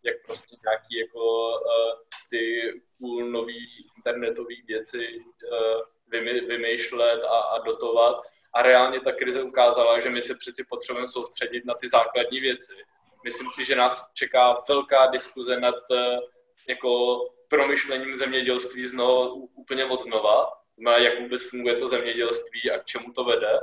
[0.04, 1.60] jak prostě nějaký jako uh,
[2.30, 5.26] ty cool nový internetové věci
[6.48, 8.24] vymýšlet a, a dotovat.
[8.54, 12.74] A reálně ta krize ukázala, že my se přeci potřebujeme soustředit na ty základní věci.
[13.24, 15.76] Myslím si, že nás čeká velká diskuze nad
[16.70, 17.20] jako
[17.54, 20.52] promyšlením zemědělství znovu, úplně od znova,
[20.98, 23.60] jak vůbec funguje to zemědělství a k čemu to vede,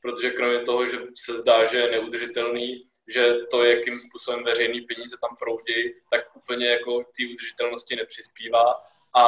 [0.00, 5.16] protože kromě toho, že se zdá, že je neudržitelný, že to, jakým způsobem veřejný peníze
[5.20, 8.82] tam proudí, tak úplně jako té udržitelnosti nepřispívá.
[9.14, 9.24] A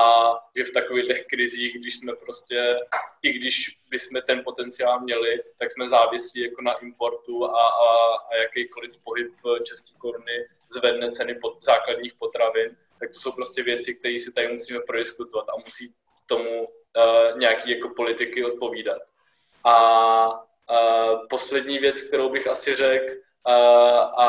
[0.57, 2.77] že v takových těch krizích, když jsme prostě,
[3.23, 8.35] i když bychom ten potenciál měli, tak jsme závislí jako na importu a, a, a
[8.35, 9.33] jakýkoliv pohyb
[9.63, 14.49] české koruny zvedne ceny pod, základních potravin, tak to jsou prostě věci, které si tady
[14.49, 15.95] musíme prodiskutovat a musí
[16.27, 19.03] tomu uh, nějaký jako politiky odpovídat.
[19.65, 23.55] A uh, poslední věc, kterou bych asi řekl, uh,
[24.23, 24.27] a,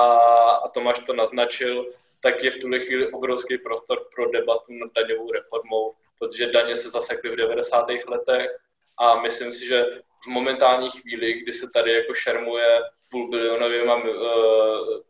[0.64, 1.86] a Tomáš to naznačil,
[2.22, 6.90] tak je v tuhle chvíli obrovský prostor pro debatu nad daňovou reformou, protože daně se
[6.90, 7.86] zasekly v 90.
[8.08, 8.60] letech
[8.98, 9.86] a myslím si, že
[10.24, 14.02] v momentální chvíli, kdy se tady jako šermuje půl bilionovýma,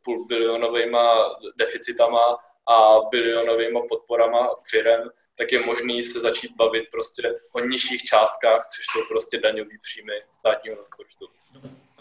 [0.06, 2.38] půl bilionovýma deficitama
[2.70, 8.86] a bilionovými podporama firem, tak je možný se začít bavit prostě o nižších částkách, což
[8.92, 11.26] jsou prostě daňový příjmy státního rozpočtu.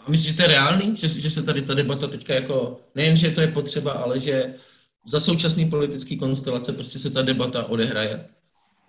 [0.05, 3.17] A myslíš, že to je reálný, že, že se tady ta debata teďka jako, nejen,
[3.17, 4.55] že to je potřeba, ale že
[5.05, 8.29] za současný politický konstelace prostě se ta debata odehraje?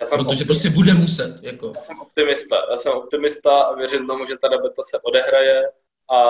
[0.00, 1.38] Já jsem Protože prostě bude muset.
[1.42, 1.72] Jako.
[1.74, 2.56] Já jsem optimista.
[2.70, 5.62] Já jsem optimista a věřím tomu, že ta debata se odehraje
[6.10, 6.20] a,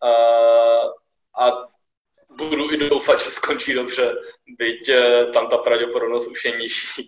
[0.00, 0.12] a,
[1.38, 1.68] a
[2.36, 4.14] budu i doufat, že skončí dobře,
[4.58, 7.06] byť eh, tam ta pravděpodobnost už je nižší.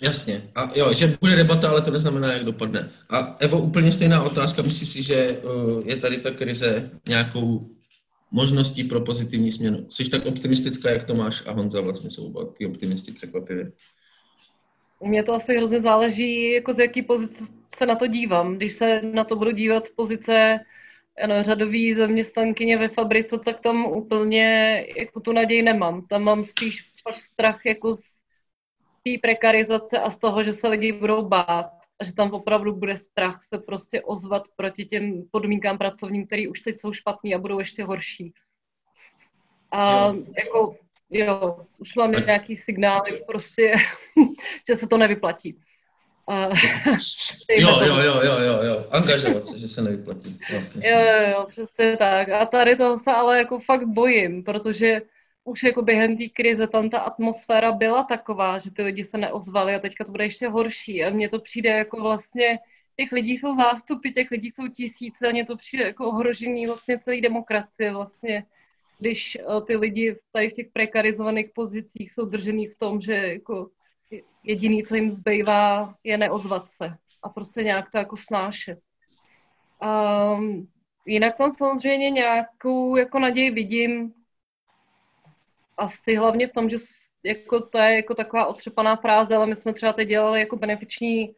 [0.00, 0.50] Jasně.
[0.54, 2.90] A jo, že bude debata, ale to neznamená, jak dopadne.
[3.10, 4.62] A Evo, úplně stejná otázka.
[4.62, 5.40] Myslíš si, že eh,
[5.84, 7.70] je tady ta krize nějakou
[8.30, 9.86] možností pro pozitivní směnu?
[9.88, 13.72] Jsi tak optimistická, jak Tomáš a Honza vlastně jsou taky optimisti překvapivě.
[15.00, 17.44] Mně to asi hrozně záleží, jako z jaký pozice
[17.76, 18.56] se na to dívám.
[18.56, 20.60] Když se na to budu dívat z pozice
[21.22, 26.06] ano, řadový zaměstnankyně ve fabrice, tak tam úplně jako tu naději nemám.
[26.06, 28.02] Tam mám spíš fakt strach jako z
[29.04, 32.96] té prekarizace a z toho, že se lidi budou bát a že tam opravdu bude
[32.96, 37.58] strach se prostě ozvat proti těm podmínkám pracovním, které už teď jsou špatný a budou
[37.58, 38.32] ještě horší.
[39.70, 40.24] A jo.
[40.38, 40.76] jako,
[41.10, 43.74] jo, už mám nějaký signály prostě,
[44.68, 45.58] že se to nevyplatí.
[46.26, 46.48] A,
[47.58, 50.38] jo, jo, jo, jo, jo, jo, angažovat se, že se nevyplatí.
[50.50, 52.28] Jo, jo, jo, jo, přesně tak.
[52.28, 55.02] A tady toho se ale jako fakt bojím, protože
[55.44, 59.74] už jako během té krize tam ta atmosféra byla taková, že ty lidi se neozvali
[59.74, 61.04] a teďka to bude ještě horší.
[61.04, 62.58] A mně to přijde jako vlastně,
[62.96, 66.98] těch lidí jsou zástupy, těch lidí jsou tisíce a mně to přijde jako ohrožení vlastně
[66.98, 68.44] celé demokracie vlastně
[68.98, 73.70] když eh, ty lidi tady v těch prekarizovaných pozicích jsou držený v tom, že jako
[74.44, 78.78] jediný, co jim zbývá, je neozvat se a prostě nějak to jako snášet.
[80.36, 80.68] Um,
[81.06, 84.12] jinak tam samozřejmě nějakou jako naději vidím,
[85.76, 86.76] asi hlavně v tom, že
[87.24, 91.34] jako to je jako taková otřepaná fráze, ale my jsme třeba teď dělali jako benefiční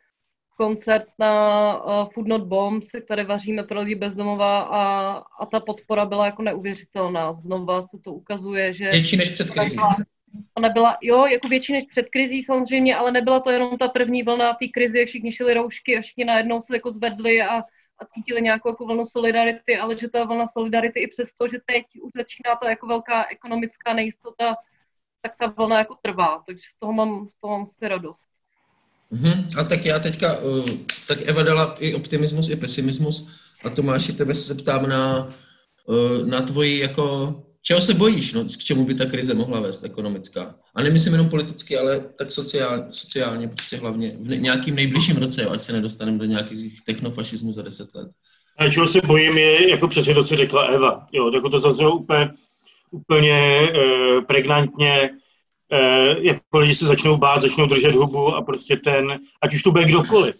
[0.56, 4.82] koncert na uh, Food Not Bombs, které vaříme pro lidi bezdomova a,
[5.40, 7.32] a ta podpora byla jako neuvěřitelná.
[7.32, 8.90] Znova se to ukazuje, že...
[8.90, 9.76] Větší než před krizí.
[10.54, 14.22] Ona byla, jo, jako větší než před krizí samozřejmě, ale nebyla to jenom ta první
[14.22, 17.58] vlna v té krizi, jak všichni šili roušky a všichni najednou se jako zvedli a,
[17.98, 21.84] a cítili nějakou jako vlnu solidarity, ale že ta vlna solidarity i přesto, že teď
[22.02, 24.56] už začíná ta jako velká ekonomická nejistota,
[25.22, 28.28] tak ta vlna jako trvá, takže z toho mám, z toho mám si radost.
[29.12, 29.60] Mm-hmm.
[29.60, 30.70] A tak já teďka, uh,
[31.08, 33.28] tak Eva dala i optimismus, i pesimismus
[33.64, 35.34] a Tomáši, tebe se zeptám na,
[35.86, 37.34] uh, na tvoji jako,
[37.66, 40.54] čeho se bojíš, no, k čemu by ta krize mohla vést ekonomická.
[40.74, 45.50] A nemyslím jenom politicky, ale tak sociálně, sociálně prostě hlavně v nějakým nejbližším roce, jo,
[45.50, 48.10] ať se nedostaneme do nějakých technofašismů za deset let.
[48.58, 51.06] A čeho se bojím je, jako přesně to, co řekla Eva.
[51.12, 52.30] Jo, jako to zaznělo úplně,
[52.90, 55.10] úplně uh, pregnantně,
[55.72, 59.70] eh, jako lidi se začnou bát, začnou držet hubu a prostě ten, ať už to
[59.70, 60.34] bude kdokoliv,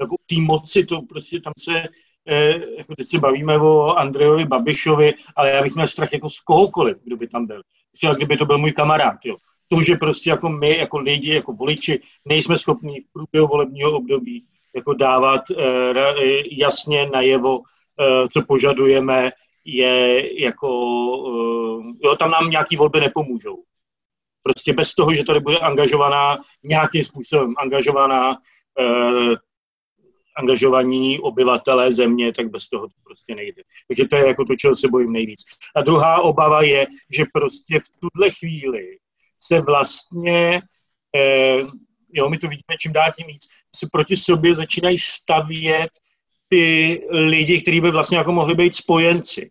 [0.00, 1.82] jako té moci, to prostě tam se,
[2.78, 6.96] jako teď se bavíme o Andrejovi Babišovi, ale já bych měl strach jako z kohokoliv,
[7.04, 7.62] kdo by tam byl.
[7.92, 9.36] Třeba kdyby to byl můj kamarád, jo.
[9.68, 14.44] To, že prostě jako my, jako lidi, jako voliči, nejsme schopní v průběhu volebního období
[14.76, 15.92] jako dávat eh,
[16.50, 17.60] jasně najevo,
[18.00, 19.30] eh, co požadujeme,
[19.64, 20.68] je jako,
[21.28, 23.62] eh, jo, tam nám nějaký volby nepomůžou.
[24.42, 28.36] Prostě bez toho, že tady bude angažovaná nějakým způsobem, angažovaná
[28.80, 29.34] eh,
[30.36, 33.62] angažovaní obyvatelé země, tak bez toho to prostě nejde.
[33.88, 35.40] Takže to je jako to, čeho se bojím nejvíc.
[35.76, 38.98] A druhá obava je, že prostě v tuhle chvíli
[39.40, 40.62] se vlastně,
[41.16, 41.58] eh,
[42.12, 45.90] jo, my to vidíme čím dál tím víc, se proti sobě začínají stavět
[46.48, 49.50] ty lidi, kteří by vlastně jako mohli být spojenci.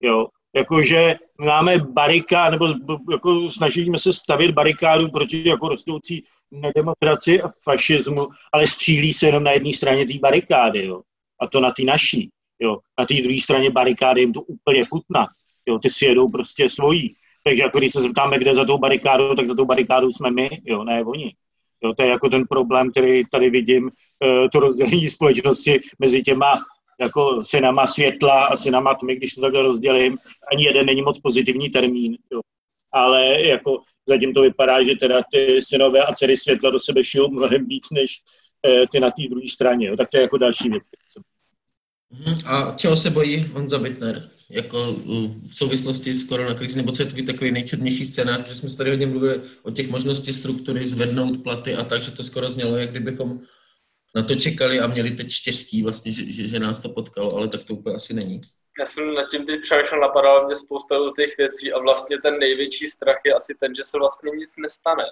[0.00, 0.26] Jo,
[0.56, 2.68] jakože máme barikád, nebo
[3.10, 9.44] jako snažíme se stavět barikádu proti jako rostoucí nedemokracii a fašismu, ale střílí se jenom
[9.44, 11.00] na jedné straně té barikády, jo.
[11.40, 12.30] A to na té naší,
[12.60, 12.78] jo.
[12.98, 15.26] Na té druhé straně barikády jim to úplně chutná,
[15.66, 15.78] jo.
[15.78, 17.14] Ty si jedou prostě svojí.
[17.44, 20.48] Takže jako když se zeptáme, kde za tou barikádou, tak za tou barikádou jsme my,
[20.64, 21.34] jo, ne oni.
[21.84, 23.90] Jo, to je jako ten problém, který tady vidím,
[24.24, 26.54] eh, to rozdělení společnosti mezi těma
[27.00, 30.16] jako synama světla a synama tmy, když to takhle rozdělím,
[30.52, 32.16] ani jeden není moc pozitivní termín.
[32.32, 32.40] Jo.
[32.92, 37.30] Ale jako zatím to vypadá, že teda ty synové a dcery světla do sebe šijou
[37.30, 38.10] mnohem víc, než
[38.66, 39.86] eh, ty na té druhé straně.
[39.86, 39.96] Jo.
[39.96, 40.82] Tak to je jako další věc.
[42.10, 42.34] Mhm.
[42.46, 44.30] A čeho se bojí Honza Bittner?
[44.50, 44.96] Jako
[45.48, 49.06] v souvislosti s koronakrizí, nebo co je tvůj takový nejčernější scénář, že jsme tady hodně
[49.06, 53.40] mluvili o těch možností struktury, zvednout platy a tak, že to skoro znělo, jak kdybychom
[54.14, 57.48] na to čekali a měli teď štěstí vlastně, že, že, že nás to potkalo, ale
[57.48, 58.40] tak to úplně asi není.
[58.78, 62.88] Já jsem nad tím teď přemýšlel, napadalo mě spousta těch věcí a vlastně ten největší
[62.88, 65.04] strach je asi ten, že se vlastně nic nestane.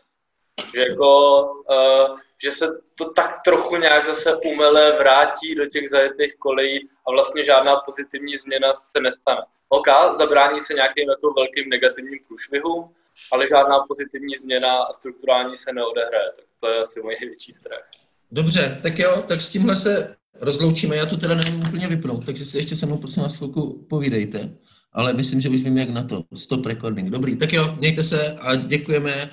[0.74, 6.36] Že jako, uh, že se to tak trochu nějak zase umele vrátí do těch zajetých
[6.36, 9.40] kolejí a vlastně žádná pozitivní změna se nestane.
[9.68, 12.94] OK, zabrání se nějakým jako velkým negativním průšvihům,
[13.32, 16.32] ale žádná pozitivní změna a strukturální se neodehraje.
[16.36, 17.90] Tak to je asi můj největší strach.
[18.32, 20.96] Dobře, tak jo, tak s tímhle se rozloučíme.
[20.96, 24.50] Já to teda nevím úplně vypnout, takže si ještě se mnou prosím vás chvilku povídejte.
[24.92, 26.24] Ale myslím, že už vím, jak na to.
[26.34, 27.10] Stop recording.
[27.10, 29.30] Dobrý, tak jo, mějte se a děkujeme.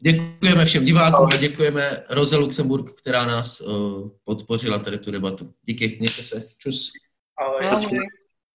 [0.00, 5.52] Děkujeme všem divákům a děkujeme Roze Luxemburg, která nás uh, podpořila tady tu debatu.
[5.64, 6.48] Díky, mějte se.
[6.58, 6.92] Čus.
[7.38, 7.68] Ahoj.
[7.68, 8.08] Ahoj.